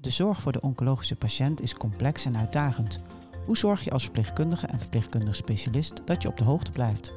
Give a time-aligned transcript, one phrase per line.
[0.00, 3.00] De zorg voor de oncologische patiënt is complex en uitdagend.
[3.46, 7.12] Hoe zorg je als verpleegkundige en verpleegkundig specialist dat je op de hoogte blijft?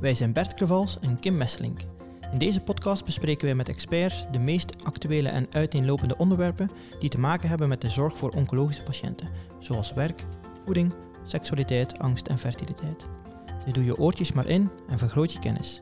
[0.00, 1.80] Wij zijn Bert Krevals en Kim Messelink.
[2.32, 7.18] In deze podcast bespreken wij met experts de meest actuele en uiteenlopende onderwerpen die te
[7.18, 9.28] maken hebben met de zorg voor oncologische patiënten,
[9.58, 10.24] zoals werk,
[10.64, 10.94] voeding,
[11.24, 13.06] seksualiteit, angst en fertiliteit.
[13.64, 15.80] Dus doe je oortjes maar in en vergroot je kennis.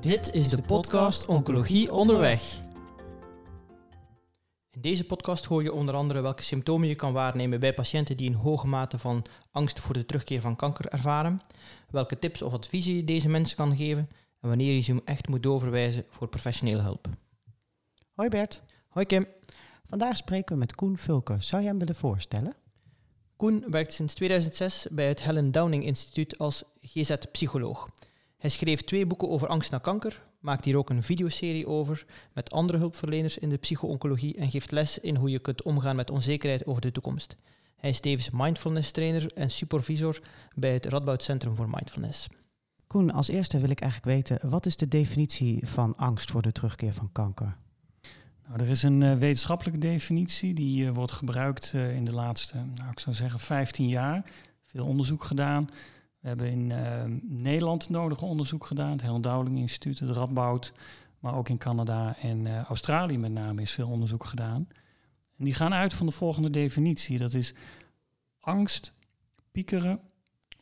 [0.00, 2.66] Dit is de podcast Oncologie onderweg.
[4.78, 8.28] In deze podcast hoor je onder andere welke symptomen je kan waarnemen bij patiënten die
[8.28, 11.40] een hoge mate van angst voor de terugkeer van kanker ervaren,
[11.90, 14.08] welke tips of adviezen je deze mensen kan geven
[14.40, 17.08] en wanneer je ze echt moet doorverwijzen voor professionele hulp.
[18.12, 18.62] Hoi Bert.
[18.88, 19.26] Hoi Kim.
[19.86, 21.42] Vandaag spreken we met Koen Vulker.
[21.42, 22.54] Zou je hem willen voorstellen?
[23.36, 27.88] Koen werkt sinds 2006 bij het Helen Downing Instituut als GZ-psycholoog.
[28.38, 32.50] Hij schreef twee boeken over angst na kanker, maakt hier ook een videoserie over met
[32.50, 36.66] andere hulpverleners in de psycho-oncologie en geeft les in hoe je kunt omgaan met onzekerheid
[36.66, 37.36] over de toekomst.
[37.76, 40.20] Hij is tevens mindfulness trainer en supervisor
[40.54, 42.26] bij het Radboud Centrum voor Mindfulness.
[42.86, 46.52] Koen, als eerste wil ik eigenlijk weten, wat is de definitie van angst voor de
[46.52, 47.56] terugkeer van kanker?
[48.46, 52.54] Nou, er is een uh, wetenschappelijke definitie die uh, wordt gebruikt uh, in de laatste,
[52.74, 54.30] nou, ik zou zeggen, 15 jaar.
[54.66, 55.68] Veel onderzoek gedaan.
[56.20, 56.72] We hebben in
[57.42, 60.72] Nederland nodige onderzoek gedaan, het Dowling Instituut, het Radboud,
[61.18, 64.68] maar ook in Canada en Australië met name is veel onderzoek gedaan.
[65.36, 67.18] En die gaan uit van de volgende definitie.
[67.18, 67.54] Dat is
[68.40, 68.92] angst,
[69.52, 70.00] piekeren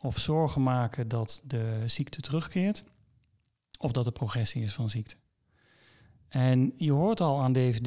[0.00, 2.84] of zorgen maken dat de ziekte terugkeert
[3.78, 5.16] of dat er progressie is van ziekte.
[6.28, 7.80] En je hoort al aan deze,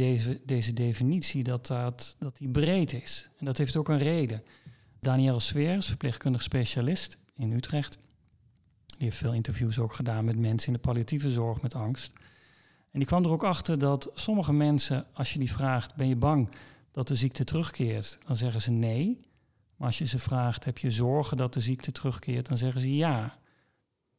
[0.46, 3.30] deze, definitie dat, dat, dat die breed is.
[3.38, 4.44] En dat heeft ook een reden.
[5.00, 8.00] Daniel Sweers, verpleegkundig specialist in Utrecht,
[8.86, 12.14] die heeft veel interviews ook gedaan met mensen in de palliatieve zorg met angst.
[12.92, 16.16] En die kwam er ook achter dat sommige mensen, als je die vraagt, ben je
[16.16, 16.50] bang
[16.92, 18.18] dat de ziekte terugkeert?
[18.26, 19.28] Dan zeggen ze nee.
[19.76, 22.48] Maar als je ze vraagt, heb je zorgen dat de ziekte terugkeert?
[22.48, 23.38] Dan zeggen ze ja.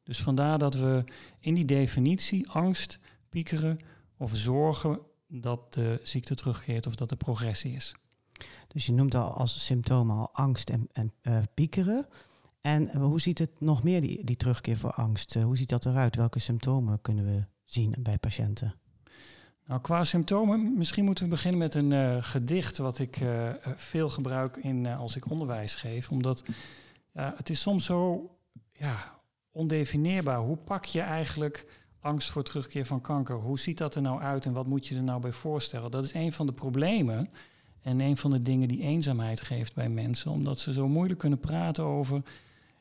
[0.02, 1.04] Dus vandaar dat we
[1.40, 2.98] in die definitie angst,
[3.28, 3.78] piekeren
[4.16, 7.94] of zorgen dat de ziekte terugkeert of dat er progressie is.
[8.68, 12.06] Dus je noemt al als symptomen al angst en, en uh, piekeren.
[12.60, 15.34] En hoe ziet het nog meer, die, die terugkeer voor angst?
[15.34, 16.16] hoe ziet dat eruit?
[16.16, 18.74] Welke symptomen kunnen we zien bij patiënten?
[19.66, 23.24] Nou, qua symptomen, misschien moeten we beginnen met een uh, gedicht wat ik
[23.76, 26.10] veel gebruik in, als ik onderwijs geef.
[26.10, 26.44] Omdat
[27.12, 28.30] het is soms zo
[28.72, 30.38] ja, ondefinieerbaar.
[30.38, 31.66] Hoe pak je eigenlijk
[32.00, 33.36] angst voor terugkeer van kanker.
[33.36, 35.90] Hoe ziet dat er nou uit en wat moet je er nou bij voorstellen?
[35.90, 37.30] Dat is een van de problemen
[37.82, 41.40] en een van de dingen die eenzaamheid geeft bij mensen, omdat ze zo moeilijk kunnen
[41.40, 42.22] praten over.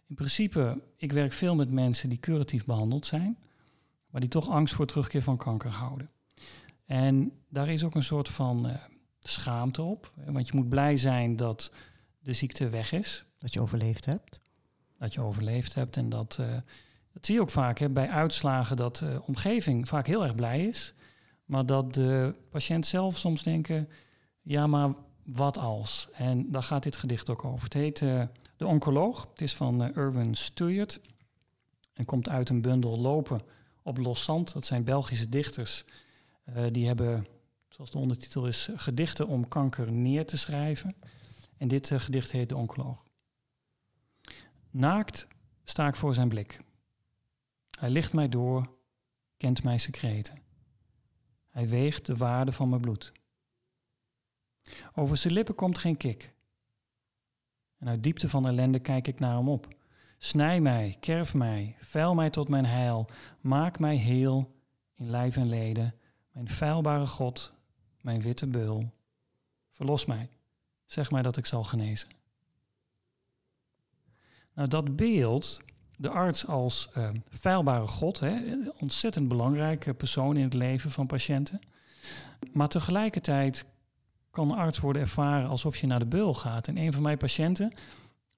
[0.10, 3.38] In principe, ik werk veel met mensen die curatief behandeld zijn,
[4.10, 6.10] maar die toch angst voor terugkeer van kanker houden.
[6.86, 8.76] En daar is ook een soort van uh,
[9.20, 11.72] schaamte op, want je moet blij zijn dat
[12.20, 13.26] de ziekte weg is.
[13.38, 14.42] Dat je overleefd hebt.
[14.98, 16.38] Dat je overleefd hebt en dat.
[16.42, 16.48] Uh,
[17.14, 20.64] dat zie je ook vaak hè, bij uitslagen dat de omgeving vaak heel erg blij
[20.64, 20.94] is.
[21.46, 23.90] Maar dat de patiënt zelf soms denken,
[24.42, 24.94] ja maar
[25.24, 26.08] wat als?
[26.12, 27.64] En daar gaat dit gedicht ook over.
[27.64, 28.04] Het heet
[28.60, 29.28] De Oncoloog.
[29.30, 31.02] Het is van uh, Irwin Stuyert.
[31.94, 33.42] En komt uit een bundel Lopen
[33.84, 34.54] op los zand.
[34.54, 35.86] Dat zijn Belgische dichters.
[36.50, 37.28] Uh, die hebben,
[37.70, 40.96] zoals de ondertitel is, gedichten om kanker neer te schrijven.
[41.58, 43.04] En dit gedicht heet De Oncoloog.
[44.70, 45.28] Naakt
[45.64, 46.62] sta ik voor zijn blik.
[47.80, 48.70] Hij licht mij door,
[49.38, 50.42] kent mijn secreten.
[51.50, 53.12] Hij weegt de waarde van mijn bloed.
[54.96, 56.34] Over zijn lippen komt geen kik.
[57.80, 59.68] En uit diepte van ellende kijk ik naar hem op.
[60.18, 63.10] Snij mij, kerf mij, vuil mij tot mijn heil.
[63.42, 64.56] Maak mij heel
[64.96, 65.96] in lijf en leden.
[66.32, 67.54] Mijn feilbare God,
[68.02, 68.92] mijn witte beul.
[69.72, 70.30] Verlos mij.
[70.86, 72.10] Zeg mij dat ik zal genezen.
[74.54, 75.62] Nou, dat beeld
[75.98, 77.10] de arts als uh,
[77.40, 81.60] feilbare god, hè, ontzettend belangrijke persoon in het leven van patiënten.
[82.54, 83.66] Maar tegelijkertijd
[84.32, 86.68] kan arts worden ervaren alsof je naar de beul gaat.
[86.68, 87.74] En een van mijn patiënten,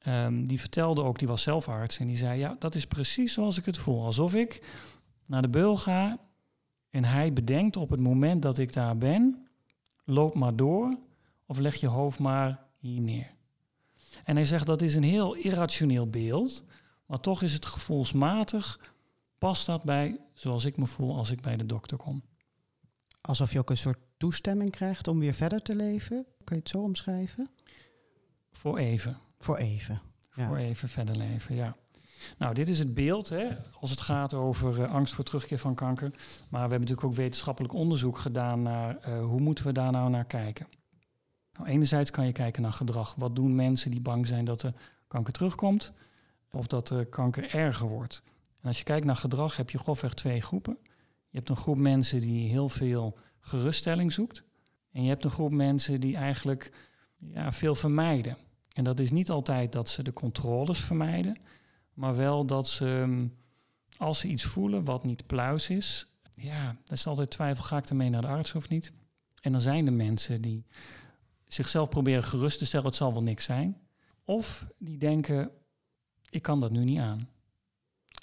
[0.07, 3.33] um, die vertelde ook, die was zelf arts, en die zei, ja, dat is precies
[3.33, 4.05] zoals ik het voel.
[4.05, 4.63] Alsof ik
[5.25, 6.19] naar de beul ga
[6.89, 9.47] en hij bedenkt op het moment dat ik daar ben,
[10.03, 10.97] loop maar door
[11.45, 13.31] of leg je hoofd maar hier neer.
[14.23, 16.63] En hij zegt dat is een heel irrationeel beeld,
[17.05, 18.79] maar toch is het gevoelsmatig,
[19.37, 22.23] past dat bij zoals ik me voel als ik bij de dokter kom.
[23.21, 26.25] Alsof je ook een soort toestemming krijgt om weer verder te leven?
[26.43, 27.49] Kun je het zo omschrijven?
[28.51, 29.17] Voor even.
[29.39, 30.01] Voor even.
[30.35, 30.47] Ja.
[30.47, 31.75] Voor even verder leven, ja.
[32.37, 33.47] Nou, dit is het beeld hè,
[33.79, 36.09] als het gaat over uh, angst voor terugkeer van kanker.
[36.09, 36.17] Maar
[36.49, 40.25] we hebben natuurlijk ook wetenschappelijk onderzoek gedaan naar uh, hoe moeten we daar nou naar
[40.25, 40.67] kijken.
[41.53, 43.15] Nou, enerzijds kan je kijken naar gedrag.
[43.17, 44.73] Wat doen mensen die bang zijn dat de
[45.07, 45.91] kanker terugkomt
[46.51, 48.23] of dat de kanker erger wordt?
[48.61, 50.77] En als je kijkt naar gedrag heb je grofweg twee groepen.
[51.29, 54.43] Je hebt een groep mensen die heel veel geruststelling zoekt.
[54.91, 56.71] En je hebt een groep mensen die eigenlijk
[57.17, 58.37] ja, veel vermijden.
[58.73, 61.37] En dat is niet altijd dat ze de controles vermijden,
[61.93, 63.33] maar wel dat ze, mm,
[63.97, 67.89] als ze iets voelen wat niet pluis is, ja, dat is altijd twijfel, ga ik
[67.89, 68.93] ermee naar de arts of niet?
[69.41, 70.65] En dan zijn er mensen die
[71.47, 73.77] zichzelf proberen gerust te stellen, het zal wel niks zijn.
[74.23, 75.51] Of die denken,
[76.29, 77.29] ik kan dat nu niet aan.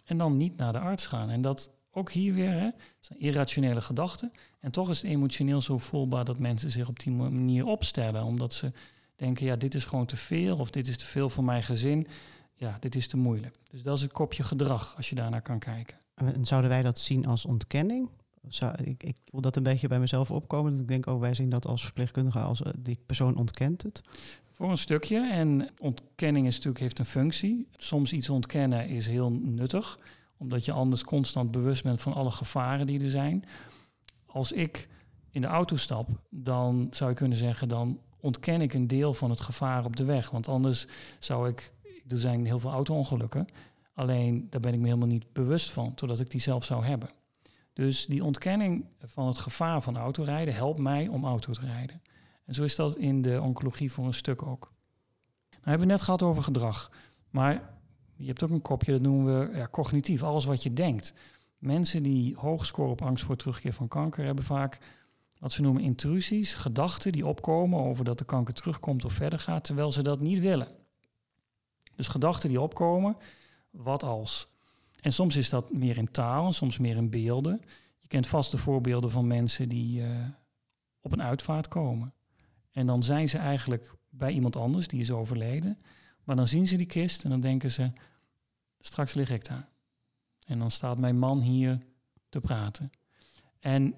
[0.05, 1.31] En dan niet naar de arts gaan.
[1.31, 2.71] En dat ook hier weer, hè,
[3.01, 4.33] zijn irrationele gedachten.
[4.61, 8.25] En toch is het emotioneel zo voelbaar dat mensen zich op die manier opstellen.
[8.25, 8.73] Omdat ze
[9.17, 12.07] denken, ja, dit is gewoon te veel of dit is te veel voor mijn gezin.
[12.55, 13.57] Ja, dit is te moeilijk.
[13.71, 15.97] Dus dat is een kopje gedrag als je daarnaar kan kijken.
[16.15, 18.09] En zouden wij dat zien als ontkenning?
[18.49, 20.73] Zou, ik, ik voel dat een beetje bij mezelf opkomen.
[20.73, 24.03] Dat ik denk, oh, wij zien dat als verpleegkundige, als uh, die persoon ontkent het.
[24.53, 25.31] Voor een stukje.
[25.31, 27.69] En ontkenning is natuurlijk, heeft een functie.
[27.77, 29.99] Soms iets ontkennen is heel nuttig,
[30.39, 33.45] omdat je anders constant bewust bent van alle gevaren die er zijn.
[34.27, 34.89] Als ik
[35.31, 39.31] in de auto stap, dan zou je kunnen zeggen, dan ontken ik een deel van
[39.31, 40.31] het gevaar op de weg.
[40.31, 40.87] Want anders
[41.19, 41.73] zou ik,
[42.09, 43.47] er zijn heel veel auto-ongelukken,
[43.95, 47.11] alleen daar ben ik me helemaal niet bewust van, totdat ik die zelf zou hebben.
[47.73, 52.03] Dus die ontkenning van het gevaar van autorijden helpt mij om auto te rijden.
[52.45, 54.73] En zo is dat in de oncologie voor een stuk ook.
[55.51, 56.91] Nou hebben we net gehad over gedrag.
[57.31, 57.78] Maar
[58.19, 61.15] je hebt ook een kopje, dat noemen we cognitief, alles wat je denkt.
[61.59, 64.79] Mensen die hoog scoren op angst voor terugkeer van kanker hebben vaak
[65.39, 69.65] wat ze noemen intrusies, gedachten die opkomen over dat de kanker terugkomt of verder gaat,
[69.65, 70.69] terwijl ze dat niet willen.
[71.95, 73.17] Dus gedachten die opkomen,
[73.71, 74.49] wat als.
[75.01, 77.61] En soms is dat meer in taal en soms meer in beelden.
[77.99, 80.07] Je kent vast de voorbeelden van mensen die uh,
[81.01, 82.13] op een uitvaart komen.
[82.71, 85.79] En dan zijn ze eigenlijk bij iemand anders, die is overleden.
[86.25, 87.91] Maar dan zien ze die kist en dan denken ze,
[88.79, 89.69] straks lig ik daar.
[90.47, 91.79] En dan staat mijn man hier
[92.29, 92.91] te praten.
[93.61, 93.95] En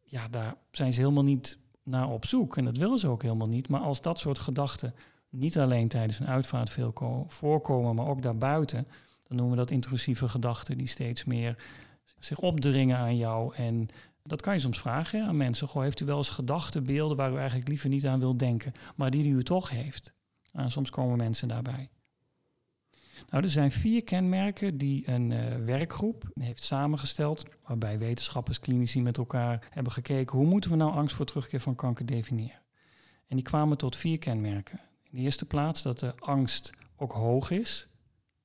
[0.00, 2.56] ja, daar zijn ze helemaal niet naar op zoek.
[2.56, 3.68] En dat willen ze ook helemaal niet.
[3.68, 4.94] Maar als dat soort gedachten
[5.28, 8.86] niet alleen tijdens een uitvaart veel voorkomen, maar ook daarbuiten,
[9.28, 11.64] dan noemen we dat intrusieve gedachten die steeds meer
[12.18, 13.54] zich opdringen aan jou.
[13.54, 13.88] En
[14.22, 15.68] dat kan je soms vragen aan mensen.
[15.68, 18.72] Goh, heeft u wel eens gedachten, beelden waar u eigenlijk liever niet aan wilt denken,
[18.96, 20.14] maar die u toch heeft?
[20.52, 21.90] Nou, soms komen mensen daarbij.
[23.30, 29.18] Nou, er zijn vier kenmerken die een uh, werkgroep heeft samengesteld, waarbij wetenschappers, klinici met
[29.18, 32.60] elkaar hebben gekeken hoe moeten we nou angst voor terugkeer van kanker definiëren.
[33.26, 34.80] En die kwamen tot vier kenmerken.
[35.02, 37.88] In de eerste plaats dat de angst ook hoog is.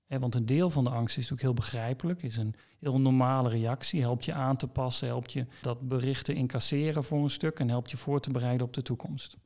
[0.08, 4.02] Want een deel van de angst is natuurlijk heel begrijpelijk, is een heel normale reactie,
[4.02, 7.92] helpt je aan te passen, helpt je dat berichten incasseren voor een stuk en helpt
[7.92, 9.38] je voor te bereiden op de toekomst.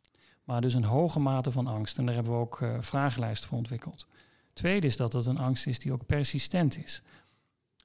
[0.44, 1.98] Maar dus een hoge mate van angst.
[1.98, 4.08] En daar hebben we ook uh, vragenlijsten voor ontwikkeld.
[4.54, 7.02] Tweede is dat het een angst is die ook persistent is.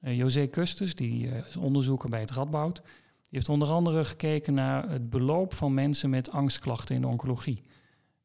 [0.01, 2.83] Uh, José Custus, die uh, is onderzoeker bij het Radboud, die
[3.29, 7.63] heeft onder andere gekeken naar het beloop van mensen met angstklachten in de oncologie.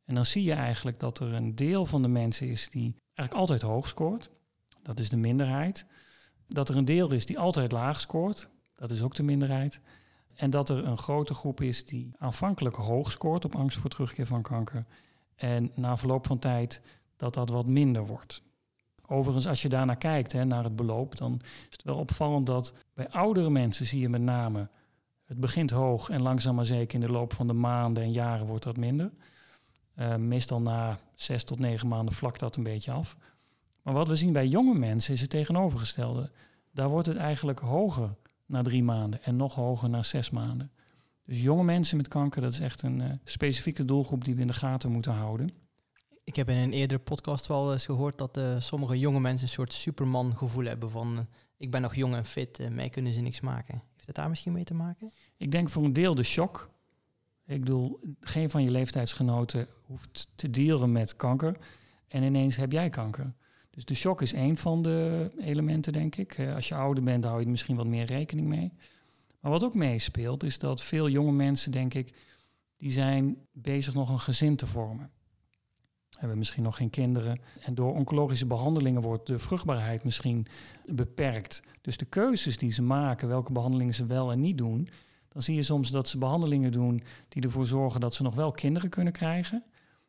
[0.04, 3.38] En dan zie je eigenlijk dat er een deel van de mensen is die eigenlijk
[3.48, 4.30] altijd hoog scoort.
[4.82, 5.86] Dat is de minderheid.
[6.48, 8.48] Dat er een deel is die altijd laag scoort.
[8.74, 9.80] Dat is ook de minderheid.
[10.34, 14.26] En dat er een grote groep is die aanvankelijk hoog scoort op angst voor terugkeer
[14.26, 14.86] van kanker.
[15.34, 16.82] En na verloop van tijd
[17.22, 18.42] dat dat wat minder wordt.
[19.06, 22.74] Overigens, als je daarnaar kijkt, hè, naar het beloop, dan is het wel opvallend dat
[22.94, 24.68] bij oudere mensen zie je met name,
[25.24, 28.46] het begint hoog en langzaam maar zeker in de loop van de maanden en jaren
[28.46, 29.12] wordt dat minder.
[29.96, 33.16] Uh, meestal na zes tot negen maanden vlakt dat een beetje af.
[33.82, 36.30] Maar wat we zien bij jonge mensen is het tegenovergestelde.
[36.70, 38.14] Daar wordt het eigenlijk hoger
[38.46, 40.70] na drie maanden en nog hoger na zes maanden.
[41.24, 44.46] Dus jonge mensen met kanker, dat is echt een uh, specifieke doelgroep die we in
[44.46, 45.61] de gaten moeten houden.
[46.24, 49.52] Ik heb in een eerdere podcast wel eens gehoord dat uh, sommige jonge mensen een
[49.52, 51.20] soort superman gevoel hebben van uh,
[51.56, 53.82] ik ben nog jong en fit, uh, mij kunnen ze niks maken.
[53.92, 55.10] Heeft het daar misschien mee te maken?
[55.36, 56.70] Ik denk voor een deel de shock.
[57.46, 61.56] Ik bedoel, geen van je leeftijdsgenoten hoeft te dealen met kanker
[62.08, 63.34] en ineens heb jij kanker.
[63.70, 66.40] Dus de shock is één van de elementen, denk ik.
[66.54, 68.72] als je ouder bent, hou je misschien wat meer rekening mee.
[69.40, 72.14] Maar wat ook meespeelt, is dat veel jonge mensen, denk ik,
[72.76, 75.10] die zijn bezig nog een gezin te vormen
[76.18, 77.40] hebben misschien nog geen kinderen.
[77.60, 80.46] En door oncologische behandelingen wordt de vruchtbaarheid misschien
[80.94, 81.62] beperkt.
[81.80, 84.88] Dus de keuzes die ze maken, welke behandelingen ze wel en niet doen,
[85.28, 88.50] dan zie je soms dat ze behandelingen doen die ervoor zorgen dat ze nog wel
[88.50, 89.64] kinderen kunnen krijgen,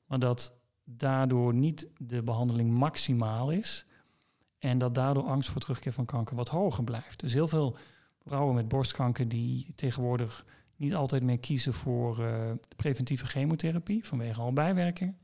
[0.06, 3.86] maar dat daardoor niet de behandeling maximaal is.
[4.60, 7.20] En dat daardoor angst voor terugkeer van kanker wat hoger blijft.
[7.20, 7.78] Dus heel veel
[8.26, 10.46] vrouwen met borstkanker die tegenwoordig
[10.76, 15.18] niet altijd meer kiezen voor eh, preventieve chemotherapie vanwege al bijwerkingen.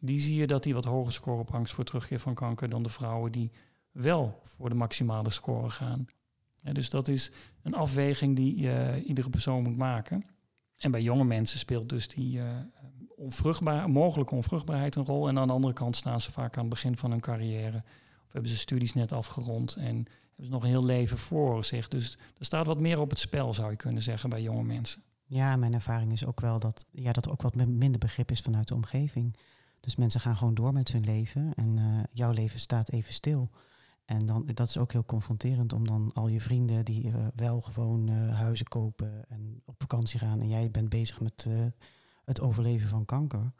[0.00, 2.82] Die zie je dat die wat hoger scoren op angst voor terugkeer van kanker dan
[2.82, 3.50] de vrouwen die
[3.90, 6.06] wel voor de maximale score gaan.
[6.72, 7.30] dus dat is
[7.62, 10.24] een afweging die uh, iedere persoon moet maken.
[10.76, 12.44] En bij jonge mensen speelt dus die uh,
[13.16, 15.28] onvruchtbaar, mogelijke onvruchtbaarheid een rol.
[15.28, 17.84] En aan de andere kant staan ze vaak aan het begin van hun carrière.
[18.26, 21.88] Of hebben ze studies net afgerond en hebben ze nog een heel leven voor zich.
[21.88, 25.02] Dus er staat wat meer op het spel, zou je kunnen zeggen, bij jonge mensen.
[25.24, 28.68] Ja, mijn ervaring is ook wel dat, ja, dat ook wat minder begrip is vanuit
[28.68, 29.36] de omgeving.
[29.80, 33.50] Dus mensen gaan gewoon door met hun leven en uh, jouw leven staat even stil.
[34.04, 37.60] En dan, dat is ook heel confronterend om dan al je vrienden die uh, wel
[37.60, 41.48] gewoon uh, huizen kopen en op vakantie gaan en jij bent bezig met
[42.24, 43.52] het overleven van kanker.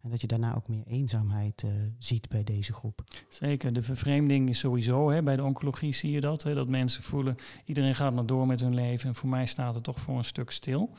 [0.00, 1.64] En dat je daarna ook meer eenzaamheid
[1.98, 3.04] ziet bij deze groep.
[3.28, 5.10] Zeker, de vervreemding is sowieso.
[5.10, 6.42] Hè, bij de oncologie zie je dat.
[6.42, 9.08] Hè, dat mensen voelen, iedereen gaat maar door met hun leven.
[9.08, 10.90] En voor mij staat het toch voor een stuk stil.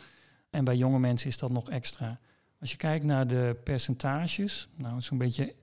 [0.50, 2.20] En bij jonge mensen is dat nog extra.
[2.60, 5.56] Als je kijkt naar de percentages, nou zo'n beetje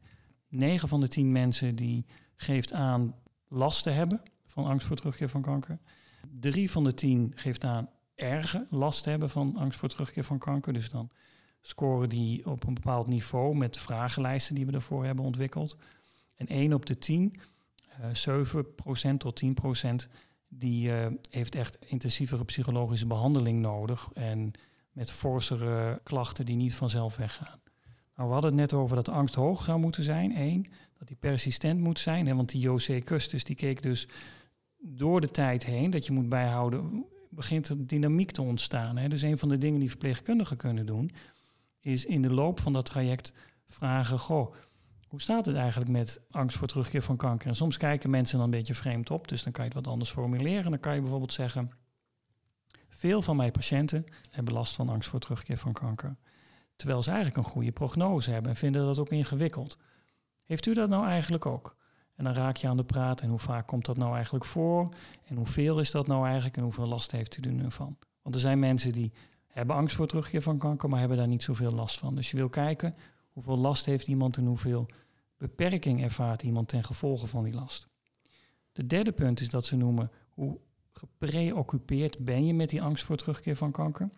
[0.48, 3.14] 9 van de 10 mensen die geeft aan
[3.48, 5.78] last te hebben van angst voor terugkeer van kanker.
[6.40, 10.38] 3 van de 10 geeft aan erge last te hebben van angst voor terugkeer van
[10.38, 10.72] kanker.
[10.72, 11.10] Dus dan
[11.60, 15.76] scoren die op een bepaald niveau met vragenlijsten die we daarvoor hebben ontwikkeld.
[16.34, 17.40] En 1 op de 10,
[18.00, 20.08] uh, 7% tot 10%,
[20.48, 24.08] die uh, heeft echt intensievere psychologische behandeling nodig.
[24.12, 24.52] En
[24.94, 27.60] met forsere klachten die niet vanzelf weggaan.
[28.16, 30.36] Nou, we hadden het net over dat angst hoog zou moeten zijn.
[30.36, 30.66] Eén,
[30.98, 32.26] dat die persistent moet zijn.
[32.26, 34.08] Hè, want die José Custus die keek dus
[34.78, 38.96] door de tijd heen, dat je moet bijhouden, begint er dynamiek te ontstaan.
[38.96, 39.08] Hè.
[39.08, 41.10] Dus een van de dingen die verpleegkundigen kunnen doen,
[41.80, 43.32] is in de loop van dat traject
[43.68, 44.54] vragen: Goh,
[45.08, 47.48] hoe staat het eigenlijk met angst voor terugkeer van kanker?
[47.48, 49.92] En soms kijken mensen dan een beetje vreemd op, dus dan kan je het wat
[49.92, 50.70] anders formuleren.
[50.70, 51.70] Dan kan je bijvoorbeeld zeggen:
[52.96, 56.16] Veel van mijn patiënten hebben last van angst voor terugkeer van kanker.
[56.76, 59.78] Terwijl ze eigenlijk een goede prognose hebben en vinden dat ook ingewikkeld.
[60.44, 61.76] Heeft u dat nou eigenlijk ook?
[62.14, 64.88] En dan raak je aan de praat en hoe vaak komt dat nou eigenlijk voor?
[65.24, 67.66] En hoeveel is dat nou eigenlijk en hoeveel last heeft u er nu?
[68.22, 69.12] Want er zijn mensen die
[69.46, 72.14] hebben angst voor terugkeer van kanker, maar hebben daar niet zoveel last van.
[72.14, 72.94] Dus je wil kijken
[73.32, 74.86] hoeveel last heeft iemand en hoeveel
[75.38, 77.88] beperking ervaart iemand ten gevolge van die last.
[78.72, 80.58] De derde punt is dat ze noemen hoe
[80.94, 84.10] gepreoccupeerd ben je met die angst voor terugkeer van kanker.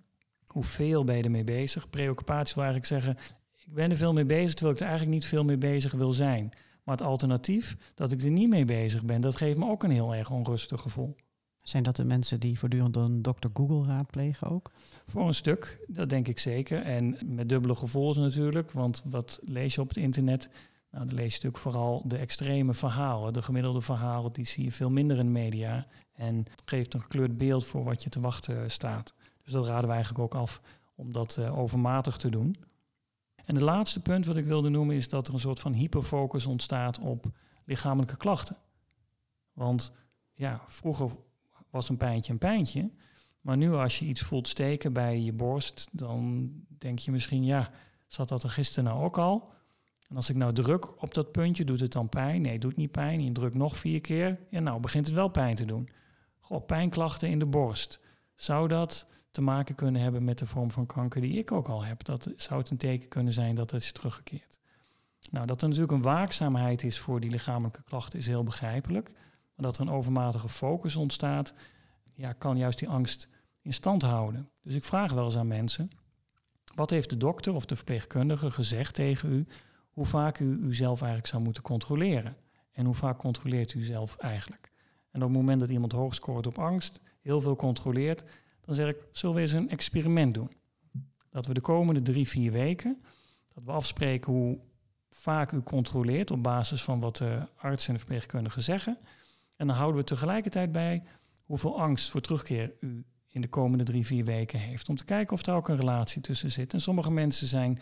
[0.47, 1.91] Hoeveel ben je ermee bezig?
[1.91, 3.19] Preoccupatie wil eigenlijk zeggen,
[3.53, 6.13] ik ben er veel mee bezig terwijl ik er eigenlijk niet veel mee bezig wil
[6.13, 6.53] zijn.
[6.85, 9.91] Maar het alternatief, dat ik er niet mee bezig ben, dat geeft me ook een
[9.91, 11.17] heel erg onrustig gevoel.
[11.63, 14.71] Zijn dat de mensen die voortdurend een dokter Google raadplegen ook?
[15.07, 16.83] Voor een stuk, dat denk ik zeker.
[16.83, 20.49] En met dubbele gevolgen natuurlijk, want wat lees je op het internet?
[20.91, 23.33] Nou, dan lees je natuurlijk vooral de extreme verhalen.
[23.33, 25.87] De gemiddelde verhalen, die zie je veel minder in de media.
[26.17, 29.15] En het geeft een gekleurd beeld voor wat je te wachten staat.
[29.43, 30.61] Dus dat raden we eigenlijk ook af
[30.95, 32.57] om dat uh, overmatig te doen.
[33.45, 36.47] En het laatste punt wat ik wilde noemen is dat er een soort van hyperfocus
[36.47, 37.27] ontstaat op
[37.65, 38.57] lichamelijke klachten.
[39.53, 39.93] Want
[40.33, 41.11] ja, vroeger
[41.71, 42.91] was een pijntje een pijntje.
[43.41, 47.71] Maar nu als je iets voelt steken bij je borst, dan denk je misschien, ja,
[48.07, 49.53] zat dat er gisteren nou ook al?
[50.09, 52.43] En als ik nou druk op dat puntje, doet het dan pijn?
[52.43, 53.25] Nee, het doet niet pijn.
[53.25, 54.39] Je drukt nog vier keer.
[54.51, 55.89] Ja, nou begint het wel pijn te doen.
[56.47, 58.01] Goh, pijnklachten in de borst.
[58.35, 61.85] Zou dat te maken kunnen hebben met de vorm van kanker die ik ook al
[61.85, 62.05] heb?
[62.05, 64.59] Dat zou het een teken kunnen zijn dat het is teruggekeerd.
[65.31, 69.13] Nou, dat er natuurlijk een waakzaamheid is voor die lichamelijke klachten is heel begrijpelijk.
[69.55, 71.55] Maar dat er een overmatige focus ontstaat,
[72.15, 73.29] ja, kan juist die angst
[73.61, 74.51] in stand houden.
[74.63, 75.91] Dus ik vraag wel eens aan mensen,
[76.75, 79.47] wat heeft de dokter of de verpleegkundige gezegd tegen u,
[79.91, 82.37] hoe vaak u uzelf eigenlijk zou moeten controleren?
[82.73, 84.75] En hoe vaak controleert u zelf eigenlijk?
[85.17, 88.25] En op het moment dat iemand hoog scoort op angst, heel veel controleert,
[88.61, 90.51] dan zeg ik, zullen we eens een experiment doen?
[91.31, 93.03] Dat we de komende drie, vier weken,
[93.55, 94.59] dat we afspreken hoe
[95.11, 98.99] vaak u controleert op basis van wat de arts en verpleegkundige zeggen.
[99.57, 101.03] En dan houden we tegelijkertijd bij
[101.45, 104.89] hoeveel angst voor terugkeer u in de komende drie, vier weken heeft.
[104.89, 106.73] Om te kijken of er ook een relatie tussen zit.
[106.73, 107.79] En sommige mensen zijn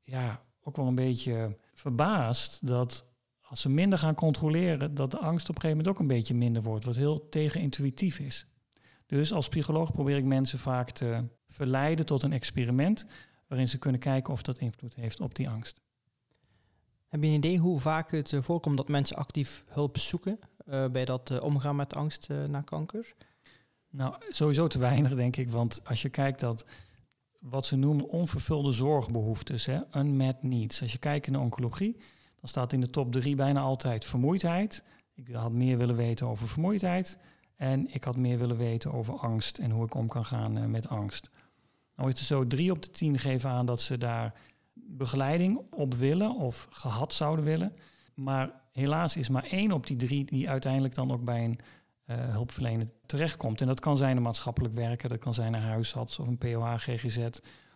[0.00, 3.11] ja, ook wel een beetje verbaasd dat
[3.52, 6.34] als ze minder gaan controleren, dat de angst op een gegeven moment ook een beetje
[6.34, 6.84] minder wordt.
[6.84, 8.46] Wat heel tegenintuïtief is.
[9.06, 13.06] Dus als psycholoog probeer ik mensen vaak te verleiden tot een experiment
[13.48, 15.80] waarin ze kunnen kijken of dat invloed heeft op die angst.
[17.08, 20.88] Heb je een idee hoe vaak het eh, voorkomt dat mensen actief hulp zoeken uh,
[20.88, 23.14] bij dat uh, omgaan met angst uh, na kanker?
[23.90, 25.50] Nou, sowieso te weinig, denk ik.
[25.50, 26.66] Want als je kijkt dat
[27.38, 30.82] wat ze noemen onvervulde zorgbehoeftes, hè, unmet needs.
[30.82, 31.96] Als je kijkt in de oncologie,
[32.42, 34.84] dan staat in de top drie bijna altijd vermoeidheid.
[35.14, 37.18] Ik had meer willen weten over vermoeidheid.
[37.56, 40.88] En ik had meer willen weten over angst en hoe ik om kan gaan met
[40.88, 41.30] angst.
[41.96, 44.34] Nou is het zo, drie op de tien geven aan dat ze daar
[44.74, 47.76] begeleiding op willen of gehad zouden willen.
[48.14, 51.58] Maar helaas is maar één op die drie die uiteindelijk dan ook bij een
[52.06, 53.60] uh, hulpverlener terechtkomt.
[53.60, 56.74] En dat kan zijn een maatschappelijk werker, dat kan zijn een huisarts of een POH,
[56.76, 57.28] GGZ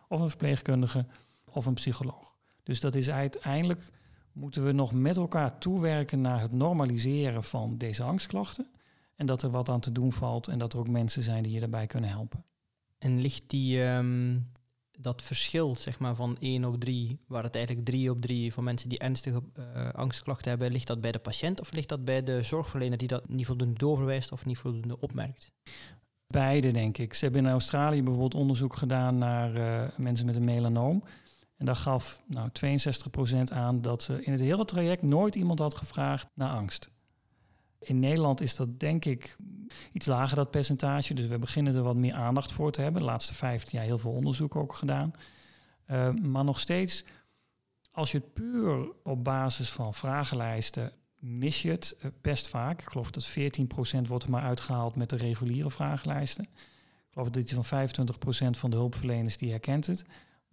[0.08, 1.06] of een verpleegkundige
[1.52, 2.34] of een psycholoog.
[2.62, 3.90] Dus dat is uiteindelijk
[4.36, 8.66] moeten we nog met elkaar toewerken naar het normaliseren van deze angstklachten.
[9.14, 11.52] En dat er wat aan te doen valt en dat er ook mensen zijn die
[11.52, 12.44] je daarbij kunnen helpen.
[12.98, 14.38] En ligt die, ehm,
[14.98, 18.64] dat verschil zeg maar, van 1 op 3, waar het eigenlijk 3 op 3 van
[18.64, 22.22] mensen die ernstige uh, angstklachten hebben, ligt dat bij de patiënt of ligt dat bij
[22.22, 25.52] de zorgverlener die dat niet voldoende doorverwijst of niet voldoende opmerkt?
[26.26, 27.14] Beide, denk ik.
[27.14, 31.02] Ze hebben in Australië bijvoorbeeld onderzoek gedaan naar uh, mensen met een melanoom.
[31.56, 35.76] En daar gaf nou, 62% aan dat ze in het hele traject nooit iemand had
[35.76, 36.90] gevraagd naar angst.
[37.78, 39.36] In Nederland is dat denk ik
[39.92, 41.14] iets lager, dat percentage.
[41.14, 43.00] Dus we beginnen er wat meer aandacht voor te hebben.
[43.00, 45.12] De laatste 15 jaar heel veel onderzoek ook gedaan.
[45.90, 47.04] Uh, maar nog steeds,
[47.90, 52.80] als je het puur op basis van vragenlijsten mis je het uh, best vaak.
[52.80, 56.44] Ik geloof dat 14% wordt maar uitgehaald met de reguliere vragenlijsten.
[56.44, 60.04] Ik geloof dat iets van 25% van de hulpverleners die herkent het.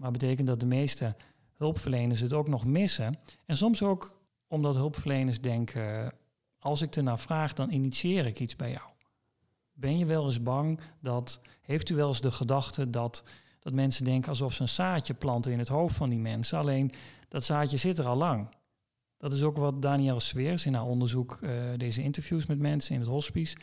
[0.04, 1.16] Maar betekent dat de meeste
[1.58, 3.20] hulpverleners het ook nog missen.
[3.46, 6.14] En soms ook omdat hulpverleners denken,
[6.60, 8.86] als ik ernaar vraag, dan initieer ik iets bij jou.
[9.74, 13.24] Ben je wel eens bang dat, heeft u wel eens de gedachte dat,
[13.60, 16.58] dat mensen denken alsof ze een zaadje planten in het hoofd van die mensen.
[16.58, 16.92] Alleen
[17.28, 18.48] dat zaadje zit er al lang.
[19.18, 23.00] Dat is ook wat Danielle Sweers in haar onderzoek, uh, deze interviews met mensen in
[23.00, 23.58] het hospice.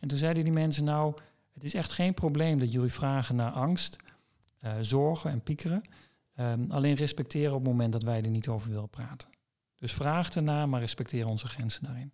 [0.00, 1.14] En toen zeiden die mensen nou,
[1.52, 3.96] het is echt geen probleem dat jullie vragen naar angst,
[4.60, 5.82] uh, zorgen en piekeren.
[6.34, 9.28] Um, alleen respecteren op het moment dat wij er niet over willen praten.
[9.76, 12.12] Dus vraag ernaar, maar respecteer onze grenzen daarin.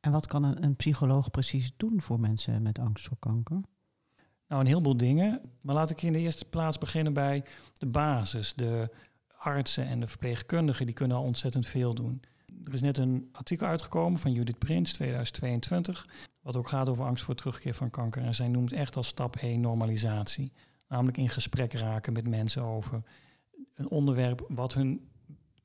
[0.00, 3.60] En wat kan een, een, psycholoog precies doen voor mensen met angst voor kanker?
[4.48, 5.40] Nou, een heleboel dingen.
[5.60, 8.54] Maar laat ik in de eerste plaats beginnen bij de basis.
[8.54, 8.90] De
[9.38, 12.22] artsen en de verpleegkundigen, die kunnen al ontzettend veel doen.
[12.64, 16.08] Er is net een artikel uitgekomen van Judith Prins, 2022,
[16.40, 18.22] wat ook gaat over angst voor terugkeer van kanker.
[18.22, 20.52] En zij noemt echt als stap 1 normalisatie.
[20.88, 23.02] Namelijk in gesprek raken met mensen over
[23.74, 25.08] een onderwerp wat hun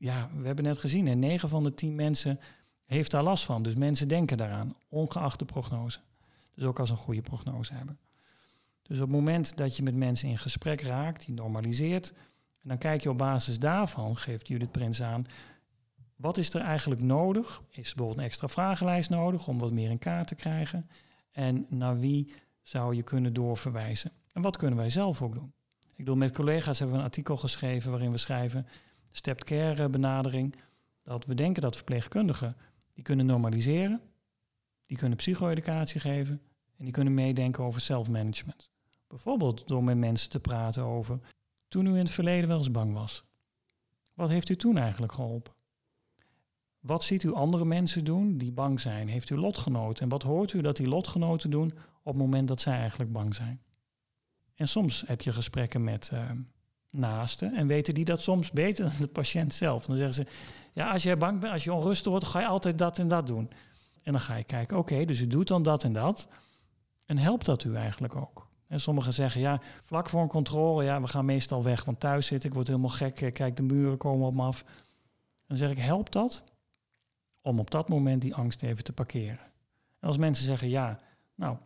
[0.04, 2.40] ja, we hebben net gezien, en 9 van de 10 mensen
[2.86, 3.64] heeft daar last van.
[3.64, 6.00] Dus mensen denken daaraan, ongeacht de prognose.
[6.56, 8.00] Dus ook als een goede prognose hebben.
[8.82, 12.14] Dus op het moment dat je met mensen in gesprek raakt, die normaliseert,
[12.62, 15.26] en dan kijk je op basis daarvan, geeft Judith Prins aan,
[16.16, 17.62] wat is er eigenlijk nodig?
[17.70, 20.90] Is bijvoorbeeld een extra vragenlijst nodig om wat meer in kaart te krijgen?
[21.32, 24.12] En naar wie zou je kunnen doorverwijzen?
[24.34, 25.54] En wat kunnen wij zelf ook doen?
[25.80, 28.68] Ik bedoel, met collega's hebben we een artikel geschreven waarin we schrijven
[29.12, 30.56] stepped care benadering.
[31.04, 32.58] Dat we denken dat verpleegkundigen
[32.94, 34.02] die kunnen normaliseren,
[34.86, 36.42] die kunnen psycho-educatie geven
[36.78, 38.70] en die kunnen meedenken over self-management.
[39.08, 41.20] Bijvoorbeeld door met mensen te praten over
[41.68, 43.26] toen u in het verleden wel eens bang was.
[44.14, 45.54] Wat heeft u toen eigenlijk geholpen?
[46.80, 49.08] Wat ziet u andere mensen doen die bang zijn?
[49.08, 50.04] Heeft u lotgenoten?
[50.04, 51.72] En wat hoort u dat die lotgenoten doen
[52.04, 53.63] op het moment dat zij eigenlijk bang zijn?
[54.56, 56.30] En soms heb je gesprekken met uh,
[56.90, 59.86] naasten en weten die dat soms beter dan de patiënt zelf.
[59.86, 60.26] Dan zeggen ze,
[60.74, 63.28] ja, als jij bang bent, als je onrustig wordt, ga je altijd dat en dat
[63.28, 63.50] doen.
[64.04, 66.28] En dan ga je kijken, oké, dus u doet dan dat en dat.
[67.06, 68.48] En helpt dat u eigenlijk ook?
[68.68, 72.28] En sommigen zeggen, ja, vlak voor een controle, ja, we gaan meestal weg, want thuis
[72.28, 74.66] zit ik, word helemaal gek, kijk, de muren komen op me af.
[75.48, 76.44] Dan zeg ik, helpt dat
[77.42, 79.40] om op dat moment die angst even te parkeren?
[80.00, 81.00] En als mensen zeggen, ja,
[81.36, 81.58] nou,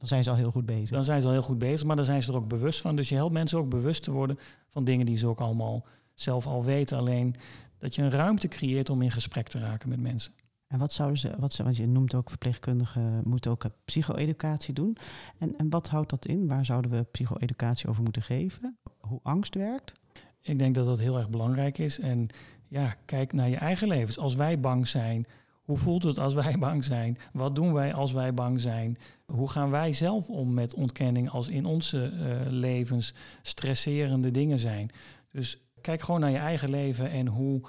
[0.00, 0.90] dan zijn ze al heel goed bezig.
[0.90, 2.96] Dan zijn ze al heel goed bezig, maar dan zijn ze er ook bewust van.
[2.96, 5.84] Dus je helpt mensen ook bewust te worden van dingen die ze ook allemaal
[6.14, 6.98] zelf al weten.
[6.98, 7.34] Alleen
[7.78, 10.32] dat je een ruimte creëert om in gesprek te raken met mensen.
[10.66, 14.96] En wat zouden ze, wat ze, want je noemt ook verpleegkundigen moeten ook psycho-educatie doen.
[15.38, 16.46] En, en wat houdt dat in?
[16.46, 18.78] Waar zouden we psycho-educatie over moeten geven?
[18.98, 19.92] Hoe angst werkt?
[20.40, 21.98] Ik denk dat dat heel erg belangrijk is.
[21.98, 22.28] En
[22.68, 24.18] ja, kijk naar je eigen levens.
[24.18, 25.26] Als wij bang zijn,
[25.70, 27.18] hoe voelt het als wij bang zijn?
[27.32, 28.98] Wat doen wij als wij bang zijn?
[29.26, 34.90] Hoe gaan wij zelf om met ontkenning als in onze uh, levens stresserende dingen zijn?
[35.32, 37.60] Dus kijk gewoon naar je eigen leven en hoe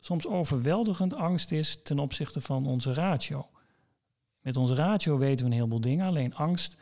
[0.00, 3.48] soms overweldigend angst is ten opzichte van onze ratio.
[4.40, 6.76] Met onze ratio weten we een heleboel dingen, alleen angst.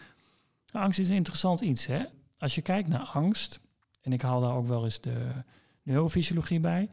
[0.71, 1.87] Angst is een interessant iets.
[1.87, 2.05] Hè?
[2.39, 3.61] Als je kijkt naar angst,
[4.01, 5.33] en ik haal daar ook wel eens de
[5.83, 6.91] neurofysiologie bij.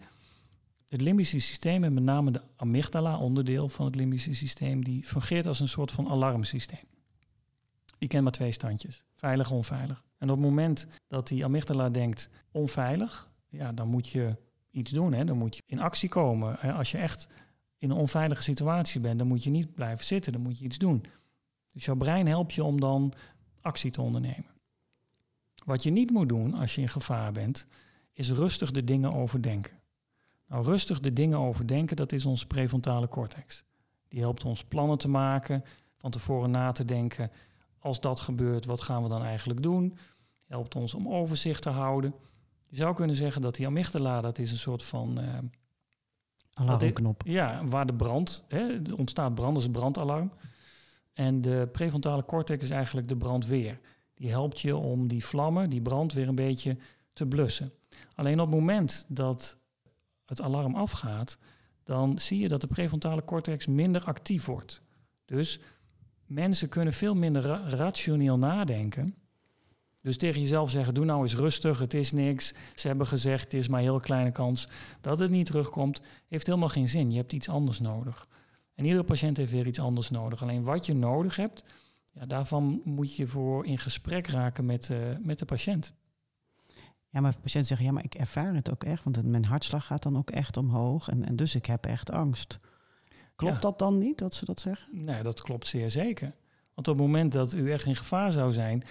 [0.88, 5.47] Het limbische systeem en met name de amygdala, onderdeel van het limbische systeem, die fungeert
[5.47, 6.86] als een soort van alarmsysteem.
[7.97, 10.04] Die kent maar twee standjes, veilig, onveilig.
[10.17, 14.36] En op het moment dat die amygdala denkt onveilig, ja, dan moet je
[14.71, 15.13] iets doen.
[15.13, 15.26] Hè?
[15.26, 16.60] Dan moet je in actie komen.
[16.60, 17.28] Als je echt
[17.78, 20.78] in een onveilige situatie bent, dan moet je niet blijven zitten, dan moet je iets
[20.78, 21.06] doen.
[21.73, 23.13] Dus jouw brein helpt je om dan
[23.62, 24.56] actie te ondernemen.
[25.65, 27.67] Wat je niet moet doen als je in gevaar bent,
[28.13, 29.76] is rustig de dingen overdenken.
[30.47, 33.63] Nou, rustig de dingen overdenken, dat is onze prefrontale cortex.
[34.07, 35.63] Die helpt ons plannen te maken,
[35.97, 37.31] van tevoren na te denken.
[37.79, 39.97] Als dat gebeurt, wat gaan we dan eigenlijk doen?
[40.45, 42.13] Helpt ons om overzicht te houden.
[42.67, 45.19] Je zou kunnen zeggen dat die amygdala, dat is een soort van...
[45.21, 45.38] Uh,
[46.53, 47.21] Alarmknop.
[47.25, 50.31] Ja, waar de brand, hè, er ontstaat brand, is een brandalarm.
[51.13, 53.79] En de prefrontale cortex is eigenlijk de brandweer.
[54.13, 56.77] Die helpt je om die vlammen, die brand weer een beetje
[57.13, 57.71] te blussen.
[58.15, 59.57] Alleen op het moment dat
[60.30, 61.38] het alarm afgaat,
[61.84, 64.82] dan zie je dat de prefrontale cortex minder actief wordt.
[65.26, 65.60] Dus
[66.26, 69.16] mensen kunnen veel minder rationeel nadenken.
[70.02, 72.54] Dus tegen jezelf zeggen, doe nou eens rustig, het is niks.
[72.76, 74.68] Ze hebben gezegd, het is maar een heel kleine kans
[75.02, 76.02] dat het niet terugkomt.
[76.28, 78.28] Heeft helemaal geen zin, je hebt iets anders nodig.
[78.76, 80.42] En iedere patiënt heeft weer iets anders nodig.
[80.42, 81.63] Alleen wat je nodig hebt,
[82.13, 85.94] ja, daarvan moet je voor in gesprek raken met, uh, met de patiënt.
[87.10, 90.04] Ja, maar patiënten zeggen, ja, maar ik ervaar het ook echt, want mijn hartslag gaat
[90.04, 92.58] dan ook echt omhoog en, en dus ik heb echt angst.
[93.36, 95.04] Klopt dat dan niet, dat ze dat zeggen?
[95.04, 96.34] Nee, dat klopt zeer zeker.
[96.74, 98.84] Want op het moment dat u echt in gevaar zou zijn,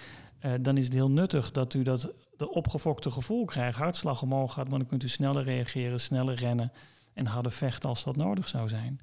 [0.45, 4.53] uh, dan is het heel nuttig dat u dat de opgefokte gevoel krijgt, hartslag omhoog
[4.53, 6.71] gaat, maar dan kunt u sneller reageren, sneller rennen
[7.13, 8.99] en harder vechten als dat nodig zou zijn.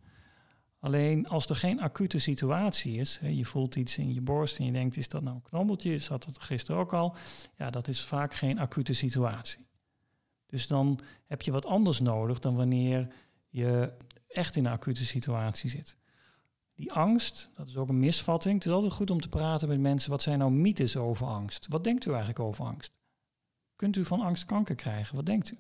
[0.85, 4.65] Alleen als er geen acute situatie is, hè, je voelt iets in je borst en
[4.65, 5.95] je denkt, is dat nou een knobbeltje?
[5.95, 7.17] Is dat gisteren ook al?
[7.57, 9.67] Ja, dat is vaak geen acute situatie.
[10.47, 13.15] Dus dan heb je wat anders nodig dan wanneer
[13.49, 13.93] je
[14.29, 15.97] echt in een acute situatie zit.
[16.75, 18.55] Die angst, dat is ook een misvatting.
[18.55, 20.11] Het is altijd goed om te praten met mensen.
[20.11, 21.67] Wat zijn nou mythes over angst?
[21.69, 22.93] Wat denkt u eigenlijk over angst?
[23.77, 25.17] Kunt u van angst kanker krijgen?
[25.17, 25.59] Wat denkt u?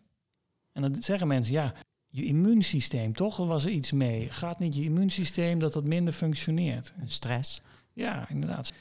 [0.73, 1.75] En dan zeggen mensen, ja,
[2.14, 3.38] je immuunsysteem, toch?
[3.38, 4.31] Er was er iets mee.
[4.31, 6.94] Gaat niet je immuunsysteem dat dat minder functioneert?
[7.05, 7.62] Stress.
[7.92, 8.72] Ja, inderdaad.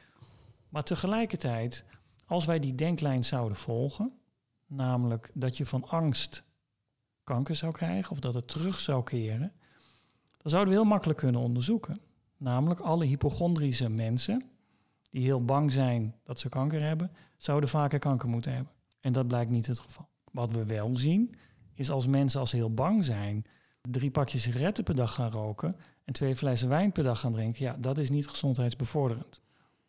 [0.69, 1.85] Maar tegelijkertijd,
[2.25, 4.13] als wij die denklijn zouden volgen,
[4.67, 6.43] namelijk dat je van angst
[7.23, 9.51] kanker zou krijgen of dat het terug zou keren,
[10.37, 12.01] dan zouden we heel makkelijk kunnen onderzoeken.
[12.37, 14.43] Namelijk alle hypochondrische mensen
[15.09, 18.73] die heel bang zijn dat ze kanker hebben, zouden vaker kanker moeten hebben.
[18.99, 20.07] En dat blijkt niet het geval.
[20.31, 21.35] Wat we wel zien,
[21.73, 23.45] is als mensen als ze heel bang zijn,
[23.81, 27.65] drie pakjes sigaretten per dag gaan roken en twee flessen wijn per dag gaan drinken,
[27.65, 29.41] ja, dat is niet gezondheidsbevorderend.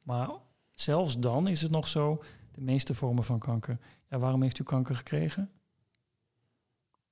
[0.03, 0.31] Maar
[0.71, 3.79] zelfs dan is het nog zo, de meeste vormen van kanker.
[4.09, 5.51] Ja, waarom heeft u kanker gekregen?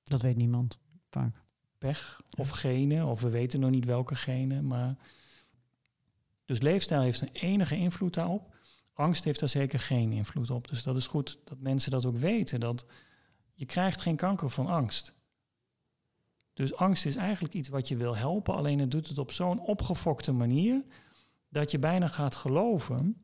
[0.03, 1.41] Dat weet niemand vaak.
[1.77, 4.67] Pech of genen, of we weten nog niet welke genen.
[4.67, 4.95] Maar...
[6.45, 8.55] Dus leefstijl heeft een enige invloed daarop.
[8.93, 10.67] Angst heeft daar zeker geen invloed op.
[10.67, 12.59] Dus dat is goed dat mensen dat ook weten.
[12.59, 12.85] Dat
[13.53, 15.13] je krijgt geen kanker van angst.
[16.53, 19.59] Dus angst is eigenlijk iets wat je wil helpen, alleen het doet het op zo'n
[19.59, 20.83] opgefokte manier
[21.49, 23.23] dat je bijna gaat geloven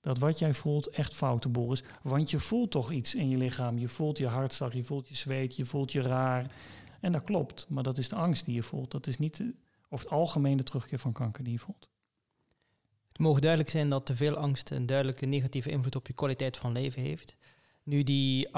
[0.00, 1.82] dat wat jij voelt echt foute boel is.
[2.02, 3.78] Want je voelt toch iets in je lichaam.
[3.78, 6.54] Je voelt je hartslag, je voelt je zweet, je voelt je raar.
[7.00, 8.90] En dat klopt, maar dat is de angst die je voelt.
[8.90, 9.54] Dat is niet de,
[9.88, 11.88] of het algemene terugkeer van kanker die je voelt.
[13.08, 16.56] Het mogen duidelijk zijn dat te veel angst een duidelijke negatieve invloed op je kwaliteit
[16.56, 17.36] van leven heeft.
[17.82, 18.52] Nu die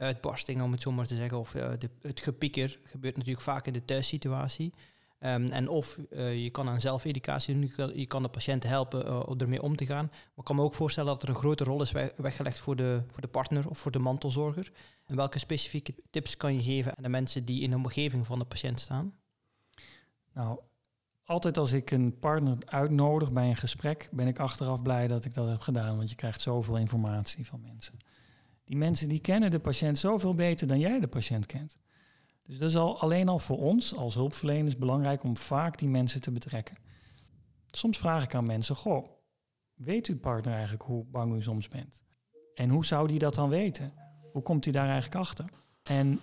[0.00, 3.66] angstuitbarsting, om het zo maar te zeggen, of uh, de, het gepieker, gebeurt natuurlijk vaak
[3.66, 4.72] in de thuissituatie.
[5.22, 9.40] Um, en of uh, je kan aan zelfeducatie doen, je kan, de patiënt helpen uh,
[9.40, 10.06] ermee om te gaan.
[10.06, 13.04] Maar ik kan me ook voorstellen dat er een grote rol is weggelegd voor de,
[13.10, 14.72] voor de partner of voor de mantelzorger.
[15.04, 18.38] En welke specifieke tips kan je geven aan de mensen die in de omgeving van
[18.38, 19.14] de patiënt staan?
[20.32, 20.58] Nou,
[21.24, 25.34] altijd als ik een partner uitnodig bij een gesprek, ben ik achteraf blij dat ik
[25.34, 27.98] dat heb gedaan, want je krijgt zoveel informatie van mensen.
[28.70, 31.78] Die mensen die kennen de patiënt zoveel beter dan jij de patiënt kent.
[32.42, 36.20] Dus dat is al, alleen al voor ons als hulpverleners belangrijk om vaak die mensen
[36.20, 36.76] te betrekken.
[37.66, 39.10] Soms vraag ik aan mensen, goh,
[39.74, 42.04] weet uw partner eigenlijk hoe bang u soms bent?
[42.54, 43.92] En hoe zou die dat dan weten?
[44.32, 45.50] Hoe komt hij daar eigenlijk achter?
[45.82, 46.20] En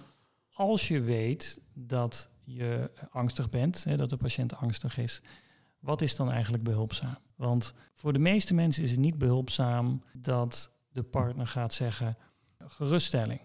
[0.53, 5.21] als je weet dat je angstig bent, hè, dat de patiënt angstig is,
[5.79, 7.17] wat is dan eigenlijk behulpzaam?
[7.36, 12.17] Want voor de meeste mensen is het niet behulpzaam dat de partner gaat zeggen:
[12.67, 13.39] geruststelling.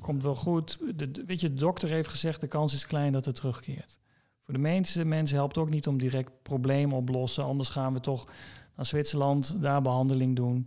[0.00, 0.78] Komt wel goed.
[0.98, 3.98] De, weet je, de dokter heeft gezegd: de kans is klein dat het terugkeert.
[4.42, 7.44] Voor de meeste mensen helpt ook niet om direct problemen oplossen.
[7.44, 8.28] Anders gaan we toch
[8.76, 10.66] naar Zwitserland, daar behandeling doen.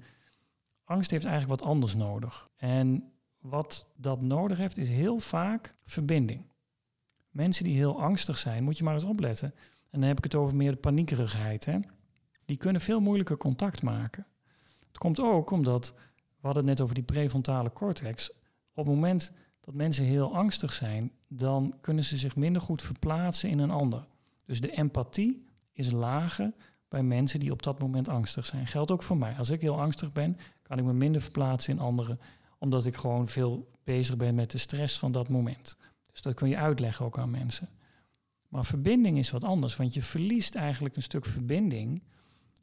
[0.83, 2.49] Angst heeft eigenlijk wat anders nodig.
[2.55, 6.45] En wat dat nodig heeft, is heel vaak verbinding.
[7.29, 9.53] Mensen die heel angstig zijn, moet je maar eens opletten.
[9.89, 11.65] En dan heb ik het over meer de paniekerigheid.
[11.65, 11.79] Hè?
[12.45, 14.25] Die kunnen veel moeilijker contact maken.
[14.87, 15.93] Het komt ook omdat,
[16.39, 18.31] we hadden het net over die prefrontale cortex.
[18.73, 23.49] Op het moment dat mensen heel angstig zijn, dan kunnen ze zich minder goed verplaatsen
[23.49, 24.07] in een ander.
[24.45, 26.53] Dus de empathie is lager
[26.87, 28.67] bij mensen die op dat moment angstig zijn.
[28.67, 29.35] Geldt ook voor mij.
[29.37, 32.19] Als ik heel angstig ben, kan ik me minder verplaatsen in anderen
[32.57, 35.77] omdat ik gewoon veel bezig ben met de stress van dat moment.
[36.11, 37.69] Dus dat kun je uitleggen ook aan mensen.
[38.47, 42.03] Maar verbinding is wat anders, want je verliest eigenlijk een stuk verbinding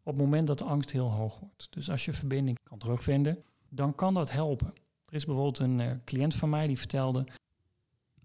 [0.02, 1.66] op het moment dat de angst heel hoog wordt.
[1.70, 4.74] Dus als je verbinding kan terugvinden, dan kan dat helpen.
[5.06, 7.26] Er is bijvoorbeeld een uh, cliënt van mij die vertelde,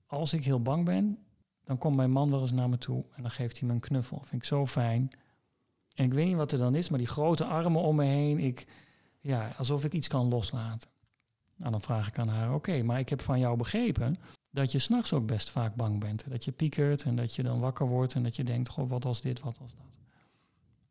[0.06, 1.20] als ik heel bang ben,
[1.64, 3.80] dan komt mijn man wel eens naar me toe en dan geeft hij me een
[3.80, 4.18] knuffel.
[4.18, 5.10] Vind ik zo fijn.
[5.94, 8.40] En ik weet niet wat er dan is, maar die grote armen om me heen,
[8.40, 8.68] ik,
[9.20, 10.90] ja, alsof ik iets kan loslaten.
[11.56, 14.18] Nou, dan vraag ik aan haar, oké, maar ik heb van jou begrepen
[14.52, 16.30] dat je s'nachts ook best vaak bang bent.
[16.30, 19.04] Dat je piekert en dat je dan wakker wordt en dat je denkt, goh, wat
[19.04, 19.86] was dit, wat was dat.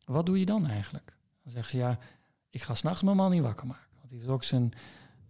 [0.04, 1.16] Wat doe je dan eigenlijk?
[1.42, 1.98] Dan zegt ze, ja,
[2.50, 3.87] ik ga s'nachts mijn man niet wakker maken.
[4.08, 4.72] Want hij heeft ook zijn